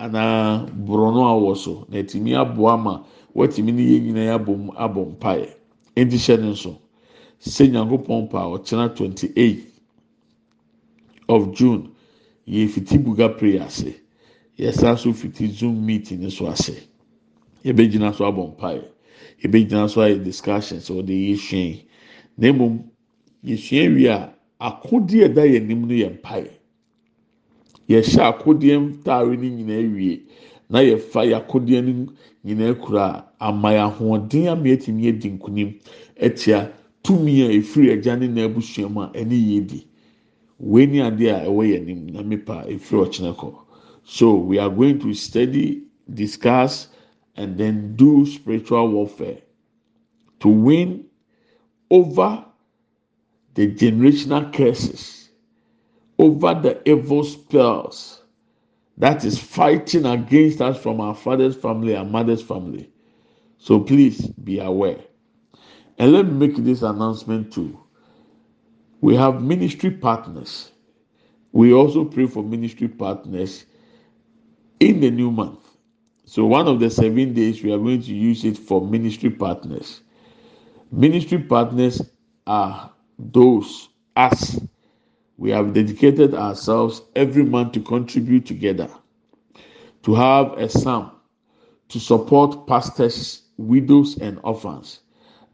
anaa 0.00 0.66
borɔno 0.66 1.22
a 1.22 1.32
ɔwɔ 1.38 1.56
so 1.56 1.86
na 1.88 1.98
ɛtumi 1.98 2.34
aboa 2.34 2.76
ma 2.76 3.02
wɔtumi 3.36 3.72
ne 3.72 3.82
yɛn 3.82 4.02
nyinaa 4.02 4.34
abɔ 4.38 4.56
mu 4.56 4.72
abɔ 4.72 5.04
mpaeɛ. 5.16 5.48
Ɛnti 5.96 6.16
hyɛ 6.18 6.40
ne 6.40 6.48
nso 6.50 6.78
sɛ 7.40 7.70
nyankopɔn 7.70 8.28
pa 8.30 8.42
ɔkyerɛ 8.46 8.96
twenty 8.96 9.32
eight 9.36 9.72
of 11.28 11.52
june 11.54 11.90
yɛfiti 12.48 12.98
buga 13.04 13.28
prayer 13.38 13.62
ase. 13.62 13.94
Yɛsan 14.58 14.98
so 14.98 15.12
fiti 15.12 15.46
zoom 15.52 15.86
meeting 15.86 16.28
so 16.30 16.48
ase. 16.48 16.88
Yɛbɛgyina 17.64 18.12
so 18.12 18.24
abɔ 18.24 18.56
mpaeɛ 18.56 18.84
yɛbɛgyina 19.42 19.88
so 19.88 20.00
ayɛ 20.00 20.22
discussions 20.24 20.90
ɔde 20.90 21.12
yɛsua 21.12 21.58
yi 21.58 21.84
na 22.36 22.52
mmom 22.52 22.84
yɛsua 23.44 23.94
wie 23.94 24.06
a 24.08 24.32
akodeɛ 24.60 25.34
da 25.34 25.42
yɛn 25.42 25.62
anim 25.64 25.86
no 25.86 25.94
yɛ 25.94 26.10
mpaeɛ. 26.20 26.50
Yɛhyɛ 27.88 28.22
akodeɛ 28.32 28.76
ntaare 28.78 29.36
no 29.36 29.48
nyinaa 29.48 29.94
wie 29.94 30.22
na 30.68 30.78
yɛfa 30.80 31.24
yɛ 31.30 31.34
akodeɛ 31.40 31.82
no 31.84 32.12
nyinaa 32.44 32.74
kura 32.80 33.24
ama 33.40 33.68
yɛ 33.70 33.80
ahoɔden 33.88 34.48
ama 34.48 34.64
yɛtumi 34.68 35.08
adi 35.08 35.28
nkunim 35.30 35.74
ɛtia 36.20 36.70
tumi 37.02 37.42
a 37.42 37.48
efiri 37.58 37.92
agya 37.92 38.16
ne 38.18 38.26
na 38.28 38.44
abusua 38.48 38.88
mu 38.90 39.00
a 39.02 39.10
ɛne 39.14 39.32
yɛ 39.34 39.66
di 39.66 39.86
wei 40.58 40.86
ni 40.86 40.98
adeɛ 40.98 41.30
a 41.32 41.46
ɛwɔ 41.46 41.62
yɛn 41.70 41.82
anim 41.82 42.06
na 42.12 42.22
mipa 42.22 42.64
efiri 42.68 43.06
ɔkyerɛ 43.06 43.34
kɔ. 43.36 43.54
So 44.04 44.34
we 44.36 44.58
are 44.58 44.70
going 44.70 44.98
to 45.00 45.14
study 45.14 45.82
discuss 46.12 46.88
and 47.38 47.56
then 47.56 47.96
do 47.96 48.26
spiritual 48.26 48.88
warfare 48.88 49.38
to 50.40 50.48
win 50.48 51.06
over 51.90 52.44
the 53.54 53.72
generational 53.74 54.52
curses, 54.52 55.30
over 56.18 56.52
the 56.54 56.82
evil 56.88 57.24
spells 57.24 58.22
that 58.98 59.24
is 59.24 59.38
fighting 59.38 60.04
against 60.04 60.60
us 60.60 60.76
from 60.82 61.00
our 61.00 61.14
father's 61.14 61.54
family 61.54 61.94
and 61.94 62.10
mother's 62.10 62.42
family. 62.42 62.90
So 63.58 63.80
please 63.80 64.26
be 64.26 64.58
aware. 64.58 64.98
And 65.98 66.12
let 66.12 66.26
me 66.26 66.48
make 66.48 66.56
this 66.56 66.82
announcement 66.82 67.52
too. 67.52 67.78
We 69.00 69.14
have 69.14 69.42
ministry 69.42 69.92
partners. 69.92 70.72
We 71.52 71.72
also 71.72 72.04
pray 72.04 72.26
for 72.26 72.42
ministry 72.42 72.88
partners 72.88 73.64
in 74.80 75.00
the 75.00 75.10
new 75.10 75.30
month. 75.30 75.67
So 76.28 76.44
one 76.44 76.68
of 76.68 76.78
the 76.78 76.90
seven 76.90 77.32
days 77.32 77.62
we 77.62 77.72
are 77.72 77.78
going 77.78 78.02
to 78.02 78.14
use 78.14 78.44
it 78.44 78.58
for 78.58 78.86
ministry 78.86 79.30
partners. 79.30 80.02
Ministry 80.92 81.38
partners 81.38 82.02
are 82.46 82.92
those 83.18 83.88
us. 84.14 84.60
We 85.38 85.52
have 85.52 85.72
dedicated 85.72 86.34
ourselves 86.34 87.00
every 87.16 87.44
month 87.44 87.72
to 87.72 87.80
contribute 87.80 88.44
together, 88.44 88.90
to 90.02 90.14
have 90.14 90.52
a 90.58 90.68
sum 90.68 91.12
to 91.88 91.98
support 91.98 92.66
pastors, 92.66 93.44
widows, 93.56 94.18
and 94.18 94.38
orphans. 94.44 95.00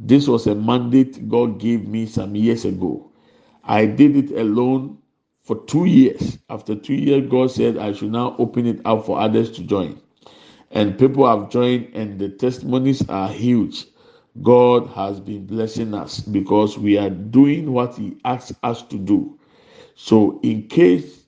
This 0.01 0.27
was 0.27 0.49
a 0.49 0.57
mandate 0.57 1.29
God 1.29 1.61
gave 1.61 1.87
me 1.87 2.07
some 2.07 2.35
years 2.35 2.65
ago. 2.65 3.13
I 3.63 3.87
did 3.87 4.17
it 4.17 4.33
alone 4.33 4.99
for 5.45 5.65
two 5.67 5.85
years. 5.85 6.37
After 6.51 6.75
two 6.75 6.95
years, 6.95 7.31
God 7.31 7.53
said 7.53 7.79
I 7.79 7.93
should 7.93 8.11
now 8.11 8.35
open 8.41 8.67
it 8.67 8.81
up 8.85 9.07
for 9.07 9.21
others 9.21 9.53
to 9.53 9.63
join 9.63 10.01
and 10.75 10.99
people 10.99 11.27
have 11.27 11.51
joined 11.51 11.89
and 11.95 12.19
the 12.19 12.29
testimonies 12.29 13.09
are 13.09 13.29
huge. 13.29 13.87
God 14.43 14.89
has 14.89 15.21
been 15.21 15.47
blessing 15.47 15.95
us 15.95 16.21
because 16.21 16.77
we 16.77 16.99
are 16.99 17.11
doing 17.11 17.73
what 17.73 17.95
he 17.95 18.17
asked 18.25 18.53
us 18.65 18.83
to 18.83 18.99
do. 18.99 19.39
So 19.95 20.41
in 20.43 20.67
case 20.67 21.23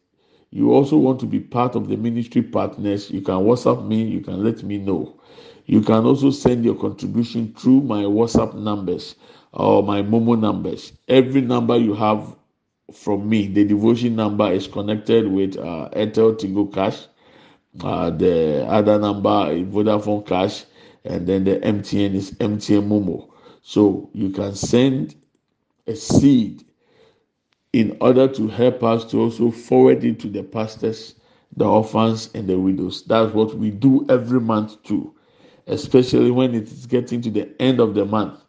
you 0.50 0.72
also 0.72 0.96
want 0.96 1.20
to 1.20 1.26
be 1.26 1.38
part 1.38 1.76
of 1.76 1.88
the 1.88 1.96
ministry 1.96 2.42
partners 2.42 3.10
you 3.10 3.20
can 3.20 3.36
whatsapp 3.36 3.86
me 3.86 4.02
you 4.02 4.20
can 4.20 4.42
let 4.42 4.64
me 4.64 4.78
know. 4.78 5.20
You 5.66 5.80
can 5.80 6.04
also 6.04 6.30
send 6.30 6.64
your 6.64 6.74
contribution 6.74 7.54
through 7.56 7.82
my 7.82 8.02
whatsapp 8.02 8.54
numbers 8.54 9.14
or 9.52 9.82
my 9.84 10.02
momo 10.02 10.38
numbers. 10.38 10.92
Every 11.06 11.40
number 11.40 11.76
you 11.76 11.94
have 11.94 12.34
from 12.92 13.28
me 13.28 13.46
the 13.46 13.64
devotion 13.64 14.16
number 14.16 14.50
is 14.50 14.66
connected 14.66 15.28
with 15.30 15.56
uh, 15.56 15.88
airtel 15.92 16.36
tigo 16.36 16.72
cash 16.72 17.06
uh, 17.82 18.10
the 18.10 18.64
other 18.68 18.98
number 18.98 19.52
is 19.52 19.66
Vodafone 19.66 20.26
Cash, 20.26 20.64
and 21.04 21.26
then 21.26 21.44
the 21.44 21.56
MTN 21.58 22.14
is 22.14 22.32
MTN 22.32 22.88
Momo. 22.88 23.28
So 23.62 24.10
you 24.12 24.30
can 24.30 24.54
send 24.54 25.14
a 25.86 25.94
seed 25.96 26.64
in 27.72 27.96
order 28.00 28.26
to 28.28 28.48
help 28.48 28.82
us 28.82 29.04
to 29.06 29.20
also 29.20 29.50
forward 29.50 30.02
it 30.04 30.18
to 30.20 30.28
the 30.28 30.42
pastors, 30.42 31.14
the 31.56 31.64
orphans, 31.64 32.30
and 32.34 32.48
the 32.48 32.58
widows. 32.58 33.02
That's 33.04 33.34
what 33.34 33.54
we 33.56 33.70
do 33.70 34.06
every 34.08 34.40
month 34.40 34.82
too, 34.82 35.14
especially 35.66 36.30
when 36.30 36.54
it 36.54 36.64
is 36.64 36.86
getting 36.86 37.20
to 37.22 37.30
the 37.30 37.50
end 37.60 37.80
of 37.80 37.94
the 37.94 38.04
month. 38.04 38.40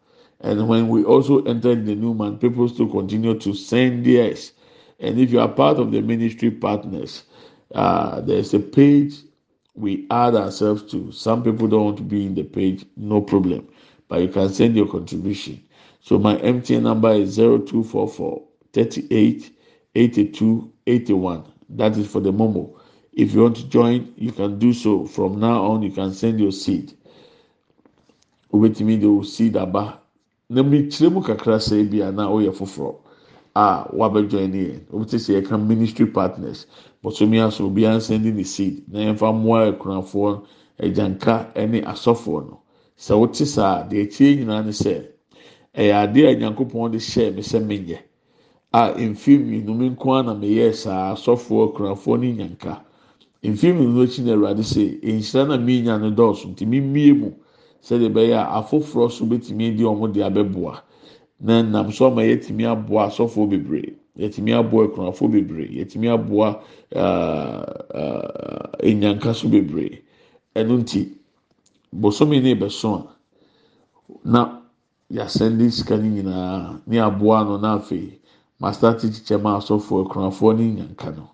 And 0.41 0.67
when 0.67 0.87
we 0.87 1.03
also 1.03 1.43
enter 1.43 1.75
the 1.75 1.95
new 1.95 2.13
month, 2.13 2.41
people 2.41 2.69
still 2.69 2.87
continue 2.89 3.37
to 3.39 3.53
send 3.53 4.05
theirs. 4.05 4.53
And 4.99 5.19
if 5.19 5.31
you 5.31 5.39
are 5.39 5.49
part 5.49 5.77
of 5.77 5.91
the 5.91 6.01
ministry 6.01 6.51
partners, 6.51 7.23
uh, 7.75 8.21
there's 8.21 8.53
a 8.53 8.59
page 8.59 9.15
we 9.75 10.07
add 10.09 10.35
ourselves 10.35 10.83
to. 10.91 11.11
Some 11.11 11.43
people 11.43 11.67
don't 11.67 11.85
want 11.85 11.97
to 11.97 12.03
be 12.03 12.25
in 12.25 12.33
the 12.35 12.43
page, 12.43 12.85
no 12.95 13.21
problem. 13.21 13.67
But 14.07 14.21
you 14.21 14.29
can 14.29 14.49
send 14.49 14.75
your 14.75 14.87
contribution. 14.87 15.61
So 16.01 16.17
my 16.17 16.35
MTN 16.37 16.83
number 16.83 17.11
is 17.11 17.35
0244 17.35 18.41
38 18.73 19.57
82 19.95 20.71
81. 20.87 21.43
That 21.69 21.97
is 21.97 22.07
for 22.07 22.21
the 22.21 22.31
Momo. 22.31 22.79
If 23.13 23.33
you 23.33 23.41
want 23.41 23.57
to 23.57 23.67
join, 23.67 24.13
you 24.15 24.31
can 24.31 24.59
do 24.59 24.73
so. 24.73 25.05
From 25.05 25.39
now 25.39 25.63
on, 25.63 25.81
you 25.81 25.91
can 25.91 26.13
send 26.13 26.39
your 26.39 26.51
seed. 26.51 26.93
Wobɛtumi 28.53 28.99
de 28.99 29.07
o 29.07 29.23
seed 29.23 29.57
aba. 29.57 29.99
Na 30.49 30.63
mmirikyire 30.63 31.11
mu 31.11 31.21
kakra 31.21 31.57
sɛ 31.57 31.89
a 33.57 33.87
wabɛjoin 33.91 34.51
ne 34.51 34.61
yɛn. 34.69 34.81
Wobɛte 34.91 35.17
sɛ 35.17 35.31
yɛka 35.41 35.57
ministry 35.67 36.05
partners. 36.05 36.67
Bɔsɔmi 37.03 37.37
aso 37.45 37.65
obiara 37.65 37.97
nsɛndi 37.97 38.31
ne 38.33 38.43
seed 38.43 38.83
na 38.91 38.99
yɛmfa 38.99 39.33
mmoa 39.33 39.71
akunafoɔ 39.73 40.41
agyanka 40.79 41.51
ne 41.69 41.81
asɔfoɔ 41.81 42.39
no. 42.49 42.59
Sɛ 42.97 43.17
wote 43.17 43.35
saa 43.47 43.83
deɛ 43.89 44.01
ekyir 44.05 44.37
nyinaa 44.37 44.63
ne 44.65 44.71
sɛ 44.71 45.05
ɛyɛ 45.75 45.93
adeɛ 46.03 46.27
a 46.31 46.35
nyankopɔn 46.35 46.91
de 46.91 46.97
hyɛɛ 46.99 47.35
me 47.35 47.41
sɛ 47.41 47.59
menyɛ 47.65 47.97
a 48.73 48.93
mfe 48.93 49.37
mmienu 49.39 49.73
mi 49.75 49.89
nko 49.89 50.13
ara 50.13 50.23
na 50.23 50.33
meyɛ 50.35 50.73
saa 50.75 51.13
asɔfoɔ 51.15 51.73
akunafoɔ 51.73 52.19
ne 52.19 52.33
nyanka. 52.33 52.81
Mfe 53.43 53.73
mmienu 53.73 54.03
akyi 54.05 54.23
na 54.23 54.33
awurade 54.33 54.61
sɛ 54.61 55.01
nhyira 55.01 55.47
na 55.47 55.57
minya 55.57 55.97
no 55.97 56.11
dɔɔso 56.11 56.45
nti 56.53 56.65
mi 56.67 56.79
mmie 56.79 57.13
mu 57.17 57.31
sɛdeɛ 57.81 58.09
ɛbɛyɛ 58.11 58.37
a 58.37 58.61
afoforɔ 58.61 59.09
so 59.11 59.25
betumi 59.25 59.75
di 59.75 59.83
wɔn 59.83 60.11
de 60.13 60.19
abɛboa 60.21 60.81
na 61.39 61.61
nam 61.61 61.91
so 61.91 62.07
ama 62.07 62.21
yɛtumi 62.21 62.65
aboa 62.65 63.07
asɔfoɔ 63.07 63.49
bebree 63.49 63.93
yɛtumi 64.17 64.51
aboa 64.57 64.85
akunafoɔ 64.87 65.31
bebree 65.31 65.69
yɛtumi 65.77 66.07
aboa 66.09 66.61
enyanka 68.81 69.33
so 69.35 69.47
bebree. 69.47 70.01
Ɛno 70.55 70.77
nti 70.81 71.13
bosomi 71.93 72.41
ne 72.41 72.55
bɛso 72.55 72.95
a 72.95 73.05
na 74.25 74.61
yasɛnde 75.11 75.71
sika 75.71 75.97
no 75.97 76.03
nyinaa 76.09 76.81
ne 76.87 76.97
aboa 76.99 77.43
no 77.45 77.57
na 77.57 77.77
afei 77.77 78.17
mastate 78.59 79.07
kyekyɛ 79.07 79.41
ma 79.41 79.57
asɔfoɔ 79.59 80.07
akunafoɔ 80.07 80.57
ne 80.57 80.81
nyanka 80.81 81.15
no. 81.15 81.29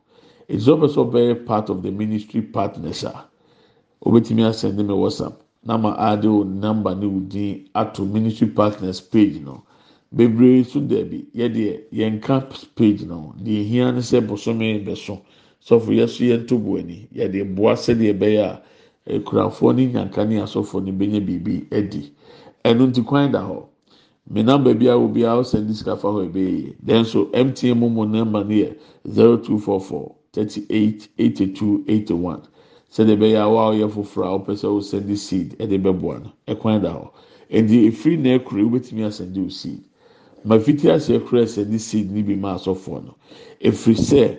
It's 0.49 0.67
always 0.67 0.95
ɔbɛyɛ 0.95 1.45
part 1.45 1.69
of 1.69 1.81
the 1.81 1.91
ministry 1.91 2.41
partners 2.41 3.03
a 3.05 3.25
obetumi 4.05 4.43
asɛnde 4.43 4.85
me 4.85 4.93
whatsapp 4.93 5.35
na 5.63 5.77
ma 5.77 5.95
ade 5.97 6.25
o 6.25 6.43
number 6.43 6.93
ne 6.93 7.05
o 7.05 7.19
din 7.21 7.69
ato 7.73 8.03
ministry 8.03 8.47
partners 8.47 8.99
page 8.99 9.39
no 9.39 9.63
bebree 10.15 10.63
so 10.63 10.79
dɛbi 10.79 11.25
yɛdeɛ 11.35 11.79
yɛnka 11.91 12.35
page 12.75 13.01
no 13.03 13.33
deɛ 13.43 13.59
ehia 13.65 13.91
ne 13.93 13.99
sɛ 14.01 14.21
bosomi 14.27 14.79
bɛso. 14.85 15.19
Sɔfo 15.65 15.91
yɛso 15.95 16.21
yɛn 16.27 16.45
to 16.47 16.57
bu 16.57 16.77
ani. 16.77 17.07
Yɛde 17.15 17.55
boa 17.55 17.73
sɛdeɛ 17.73 18.13
ɛbɛyɛ 18.13 18.41
a 18.43 18.61
ekurafoɔ 19.19 19.75
ne 19.75 19.87
nyanka 19.87 20.25
ne 20.27 20.35
asɔfoɔ 20.41 20.83
ne 20.83 20.91
bɛnya 20.91 21.19
biribi 21.25 21.65
adi. 21.71 22.11
Ɛno 22.65 22.87
nti 22.91 23.01
kwan 23.05 23.31
da 23.31 23.41
hɔ. 23.47 23.63
Me 24.29 24.43
namba 24.43 24.73
bi 24.77 24.85
a 24.87 24.95
obi 24.97 25.23
a 25.23 25.29
ɔsɛn 25.29 25.65
di 25.67 25.73
sika 25.73 25.95
fa 25.97 26.07
hɔ 26.09 26.25
ebe 26.25 26.39
yie 26.39 26.75
then 26.83 27.05
so 27.05 27.25
mtn 27.33 27.77
mu 27.77 27.89
mu 27.89 28.05
namba 28.05 28.43
ne 28.45 28.55
yɛ 28.63 28.75
zero 29.09 29.37
two 29.37 29.57
four 29.57 29.79
four 29.81 30.15
thirty 30.33 30.65
eight 30.69 31.07
eighty 31.17 31.47
two 31.47 31.83
eighty 31.87 32.13
one 32.13 32.41
sɛdeɛ 32.91 33.17
ɛbɛyɛ 33.17 33.41
a 33.41 33.49
waa 33.49 33.71
ɔyɛ 33.71 33.89
foforɔ 33.89 34.25
a 34.25 34.39
ɔpɛ 34.39 34.53
sɛ 34.61 34.67
ɔsɛn 34.67 35.07
di 35.07 35.15
seed 35.15 35.55
ɛde 35.59 35.81
bɛboa 35.81 36.23
no. 36.23 36.31
Ɛkwan 36.47 36.81
da 36.83 36.93
hɔ. 36.93 37.09
Ɛdi 37.51 37.87
efiri 37.87 38.17
na 38.19 38.37
ekura 38.37 38.63
wobɛtumi 38.69 39.03
asɛnde 39.07 39.45
o 39.45 39.49
seed 39.49 39.81
ma 40.45 40.59
fiti 40.59 40.87
ahyɛ 40.89 41.19
kura 41.25 41.43
sɛ 41.45 41.79
seed 41.79 42.11
ne 42.11 42.21
bi 42.21 42.35
ma 42.35 42.55
asɔfoɔ 42.55 43.03
no 43.05 43.15
efiri 43.61 43.95
sɛ 43.95 44.37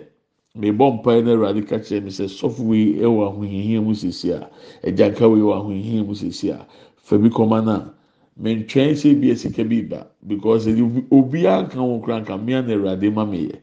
mebɔ 0.55 0.93
mpae 1.01 1.21
na 1.23 1.31
awurade 1.33 1.65
ka 1.67 1.77
kyerɛ 1.79 2.03
mi 2.03 2.09
sɛ 2.11 2.25
sɔfo 2.27 2.73
yi 2.73 2.99
wɔ 3.01 3.27
ahohihia 3.27 3.81
mu 3.83 3.93
sisi 3.93 4.31
a 4.31 4.49
agyanka 4.83 5.25
yi 5.25 5.41
wɔ 5.41 5.53
ahohihia 5.53 6.03
mu 6.05 6.13
sisi 6.13 6.49
a 6.51 6.65
fa 6.95 7.17
bi 7.17 7.29
kɔma 7.29 7.63
na 7.65 7.89
mentwɛn 8.39 8.93
sɛ 8.93 9.19
bi 9.19 9.29
esika 9.31 9.63
bi 9.67 9.81
ba 9.81 10.07
because 10.27 10.67
obiara 10.67 11.63
nka 11.67 11.77
wɔn 11.79 12.01
kura 12.03 12.21
nka 12.21 12.37
mmea 12.37 12.61
na 12.65 12.73
awurade 12.75 13.13
ma 13.13 13.25
mi 13.25 13.47
yɛ 13.49 13.55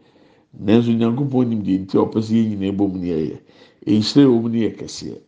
nanso 0.61 0.91
nyankopɔn 0.93 1.49
nim 1.49 1.63
deɛ 1.63 1.79
nti 1.87 1.95
a 1.99 2.03
ɔpɛ 2.05 2.19
sɛ 2.21 2.33
yɛn 2.35 2.49
nyinaa 2.59 2.73
ebom 2.75 2.93
ne 3.01 3.07
yɛyɛ 3.09 3.39
nhyire 3.87 4.27
wɔm 4.27 4.51
ne 4.51 4.59
yɛ 4.69 4.77
kɛseɛ. 4.79 5.19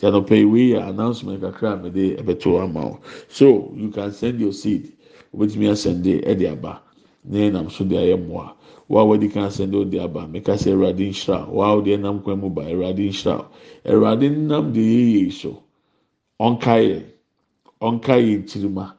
Tianopɛ, 0.00 0.50
we 0.50 0.72
announcement 0.74 1.42
kakra 1.42 1.76
mede 1.76 2.16
ɛbɛto 2.16 2.62
ama 2.62 2.80
wo. 2.86 3.00
So 3.28 3.70
you 3.76 3.90
can 3.90 4.10
send 4.12 4.40
your 4.40 4.52
seed. 4.52 4.92
Wobɛtumi 5.32 5.66
asɛnde 5.70 6.12
ɛde 6.30 6.46
aba. 6.52 6.82
Yɛn 7.30 7.52
nam 7.52 7.70
so 7.70 7.84
de 7.84 7.96
ayɛ 7.96 8.16
mmoa. 8.16 8.54
Wa 8.88 9.04
wadi 9.04 9.28
kan 9.28 9.44
asɛnde 9.44 9.76
ɔde 9.84 9.98
aba. 10.02 10.26
Mɛka 10.26 10.54
sɛ 10.58 10.72
awurade 10.72 11.04
nhyira 11.10 11.48
wa 11.48 11.74
ɔde 11.76 12.00
nam 12.00 12.20
kwan 12.22 12.40
mu 12.40 12.50
ba 12.50 12.62
awurade 12.62 12.98
nhyira 13.08 13.44
awurade 13.84 14.30
nam 14.36 14.72
de 14.72 14.80
yi 14.80 15.30
so. 15.30 15.62
Ɔnkaeɛ 16.40 17.04
ɔnkaeɛ 17.80 18.42
nkyirima. 18.42 18.94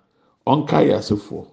Ɔnkaeɛ 0.48 0.94
asefoɔ. 1.00 1.46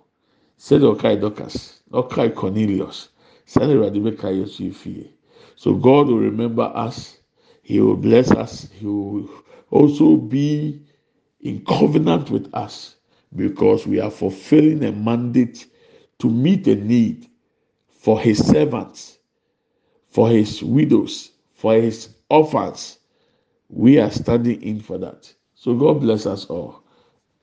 Sɛdeɛ 0.58 0.94
ɔkaeɛ 0.94 1.20
dɔkas 1.20 1.56
ɔkaeɛ 1.92 2.34
cornelius 2.34 3.08
sɛdeɛ 3.46 3.74
awurade 3.74 3.98
bɛkaeɛ 4.02 4.36
yɛ 4.40 4.46
so 4.48 4.64
efie 4.64 5.08
so 5.56 5.74
god 5.74 6.06
will 6.08 6.18
remember 6.18 6.70
us. 6.74 7.18
He 7.62 7.80
will 7.80 7.96
bless 7.96 8.30
us. 8.30 8.68
He 8.78 8.86
will 8.86 9.28
also 9.70 10.16
be 10.16 10.80
in 11.40 11.64
covenant 11.64 12.30
with 12.30 12.48
us 12.54 12.94
because 13.36 13.86
we 13.86 14.00
are 14.00 14.10
fulfilling 14.10 14.84
a 14.84 14.92
mandate 14.92 15.66
to 16.18 16.28
meet 16.30 16.66
a 16.66 16.74
need 16.74 17.28
for 17.90 18.18
his 18.20 18.44
servants, 18.46 19.18
for 20.10 20.28
his 20.28 20.62
widows, 20.62 21.32
for 21.54 21.74
his 21.74 22.10
orphans. 22.30 22.98
We 23.68 23.98
are 23.98 24.10
standing 24.10 24.62
in 24.62 24.80
for 24.80 24.98
that. 24.98 25.32
So 25.54 25.74
God 25.74 26.00
bless 26.00 26.26
us 26.26 26.46
all. 26.46 26.82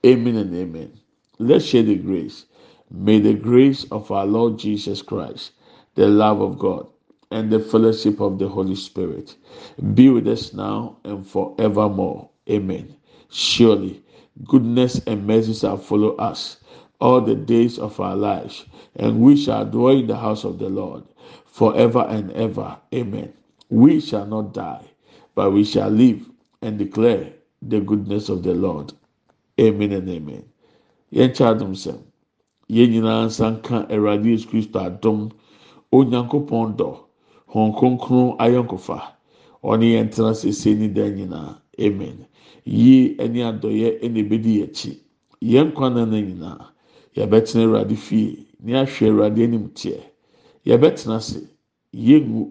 Amen 0.04 0.36
and 0.36 0.54
amen. 0.56 0.98
Let's 1.38 1.64
share 1.66 1.82
the 1.82 1.96
grace. 1.96 2.46
May 2.90 3.20
the 3.20 3.34
grace 3.34 3.84
of 3.92 4.10
our 4.10 4.26
Lord 4.26 4.58
Jesus 4.58 5.02
Christ, 5.02 5.52
the 5.94 6.08
love 6.08 6.40
of 6.40 6.58
God, 6.58 6.88
and 7.30 7.50
the 7.50 7.60
fellowship 7.60 8.20
of 8.20 8.38
the 8.38 8.48
Holy 8.48 8.76
Spirit 8.76 9.36
be 9.94 10.08
with 10.08 10.28
us 10.28 10.54
now 10.54 10.98
and 11.04 11.26
forevermore. 11.26 12.30
Amen. 12.48 12.96
Surely, 13.30 14.02
goodness 14.44 15.00
and 15.06 15.26
mercy 15.26 15.54
shall 15.54 15.78
follow 15.78 16.14
us 16.16 16.58
all 17.00 17.20
the 17.20 17.34
days 17.34 17.78
of 17.78 17.98
our 18.00 18.16
lives, 18.16 18.64
and 18.96 19.20
we 19.20 19.36
shall 19.36 19.64
dwell 19.64 19.96
in 19.96 20.06
the 20.06 20.16
house 20.16 20.44
of 20.44 20.58
the 20.58 20.68
Lord 20.68 21.04
forever 21.46 22.06
and 22.08 22.30
ever. 22.32 22.76
Amen. 22.94 23.32
We 23.70 24.00
shall 24.00 24.26
not 24.26 24.52
die, 24.54 24.84
but 25.34 25.52
we 25.52 25.64
shall 25.64 25.90
live 25.90 26.28
and 26.62 26.78
declare 26.78 27.32
the 27.62 27.80
goodness 27.80 28.28
of 28.28 28.42
the 28.42 28.54
Lord. 28.54 28.92
Amen 29.60 29.92
and 29.92 30.08
amen. 30.08 30.44
Yɛn 31.12 31.30
kyɛ 31.34 31.54
adum 31.54 31.72
sɛm. 31.74 31.98
Yɛn 32.68 32.90
nyinaa 32.92 33.26
nsa 33.26 33.50
nka 33.56 33.88
Awurade 33.90 34.26
Yesu 34.26 34.46
Kristo 34.48 34.80
adum. 34.80 35.30
Onyankopɔn 35.92 36.76
dɔ. 36.76 36.98
Hɔn 37.52 37.74
kronkron 37.78 38.36
ayɔnkofa. 38.38 39.00
Ɔne 39.64 39.86
yɛn 39.94 40.10
tena 40.12 40.34
sese 40.34 40.74
ne 40.76 40.88
dan. 40.88 41.56
Amen. 41.80 42.25
Yie 42.66 43.16
ne 43.28 43.40
adɔyɛ 43.44 43.88
na 44.10 44.20
ebedi 44.20 44.62
akyi. 44.64 44.98
Yɛn 45.40 45.72
kwan 45.74 45.94
na 45.94 46.04
nyinaa. 46.06 46.72
yɛbɛtena 47.16 47.62
awurade 47.64 47.96
fie 47.96 48.46
ne 48.62 48.72
ahwɛ 48.74 49.08
awurade 49.08 49.42
anim 49.44 49.68
teɛ 49.78 50.00
yɛbɛtena 50.66 51.16
ase 51.16 51.40
yɛngu 51.94 52.42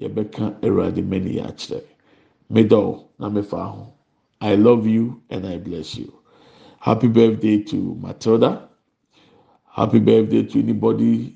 yɛbɛka 0.00 0.44
awurade 0.64 1.02
mani 1.02 1.38
akyerɛ 1.40 1.82
middle 2.50 3.08
na 3.18 3.28
mefa 3.30 3.64
ho. 3.72 3.92
I 4.40 4.54
love 4.56 4.86
you 4.86 5.20
and 5.30 5.46
i 5.46 5.58
bless 5.58 5.96
you. 5.96 6.12
Happy 6.80 7.06
birthday 7.08 7.58
to 7.62 7.94
matilda. 8.02 8.68
Happy 9.66 9.98
birthday 10.00 10.42
to 10.42 10.58
anybody 10.58 11.34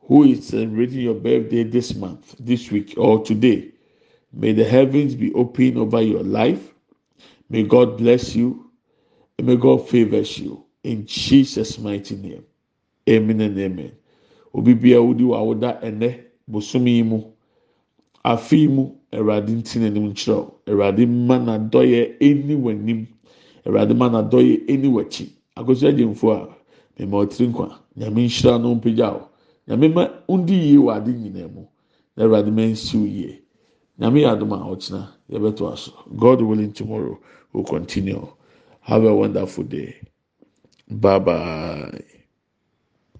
who 0.00 0.24
is 0.24 0.48
celebrating 0.48 1.00
your 1.00 1.14
birthday 1.14 1.62
this 1.62 1.94
month 1.94 2.34
this 2.40 2.70
week 2.70 2.94
or 2.98 3.22
today. 3.24 3.70
May 4.32 4.52
the 4.52 4.64
heavens 4.64 5.14
be 5.14 5.32
open 5.34 5.78
over 5.78 6.02
your 6.02 6.24
life 6.24 6.69
may 7.50 7.62
god 7.64 7.98
bless 7.98 8.34
you 8.34 8.70
and 9.38 9.46
may 9.48 9.56
god 9.56 9.88
favors 9.88 10.38
you 10.38 10.64
in 10.84 11.04
jesus 11.06 11.78
mighty 11.78 12.16
name. 12.16 12.44
Amen 13.08 13.40
and 13.40 13.58
amen. 13.58 13.92
Obi 14.54 14.74
bia 14.74 14.98
wodi 15.02 15.24
wɔ 15.24 15.36
awoda 15.38 15.80
ɛnɛ 15.82 16.08
bosomi 16.50 16.90
yi 16.90 17.02
yi 18.60 18.68
mu 18.68 18.84
awurade 19.12 19.50
nti 19.58 19.78
n'anim 19.80 20.06
nkyerɛw 20.12 20.44
awurade 20.68 21.02
mma 21.06 21.36
n'adɔyɛ 21.46 22.18
ɛni 22.20 22.54
w'anim. 22.64 23.06
Awurade 23.66 23.92
mma 23.94 24.06
n'adɔyɛ 24.10 24.54
ɛni 24.70 24.88
w'akyi. 24.94 25.26
Akoso 25.56 25.88
agyemfo 25.88 26.26
a 26.32 26.48
mɛma 26.98 27.16
ɔtiri 27.26 27.46
nkwa. 27.50 27.66
Nyame 27.96 28.20
nhyira 28.26 28.58
no 28.62 28.74
mpagya 28.74 29.08
o 29.14 29.28
nyame 29.68 29.88
ma 29.94 30.02
ndi 30.28 30.54
yie 30.54 30.78
wɔ 30.78 30.96
ade 30.96 31.10
nyinaa 31.12 31.48
mu. 31.54 31.62
Awurade 32.18 32.50
ma 32.52 32.62
nsiw 32.62 33.04
yie. 33.06 33.42
Nyame 34.00 34.20
yɛ 34.22 34.28
adom 34.32 34.52
a 34.52 34.58
ɔkyena 34.72 35.02
yɛbɛto 35.32 35.72
aso 35.72 35.92
god 36.16 36.40
willing 36.42 36.72
tomorrow 36.72 37.18
will 37.52 37.64
continue 37.64 38.26
have 38.82 39.04
a 39.04 39.14
wonderful 39.14 39.64
day. 39.64 39.94
Bye 40.90 41.18
bye. 41.20 42.04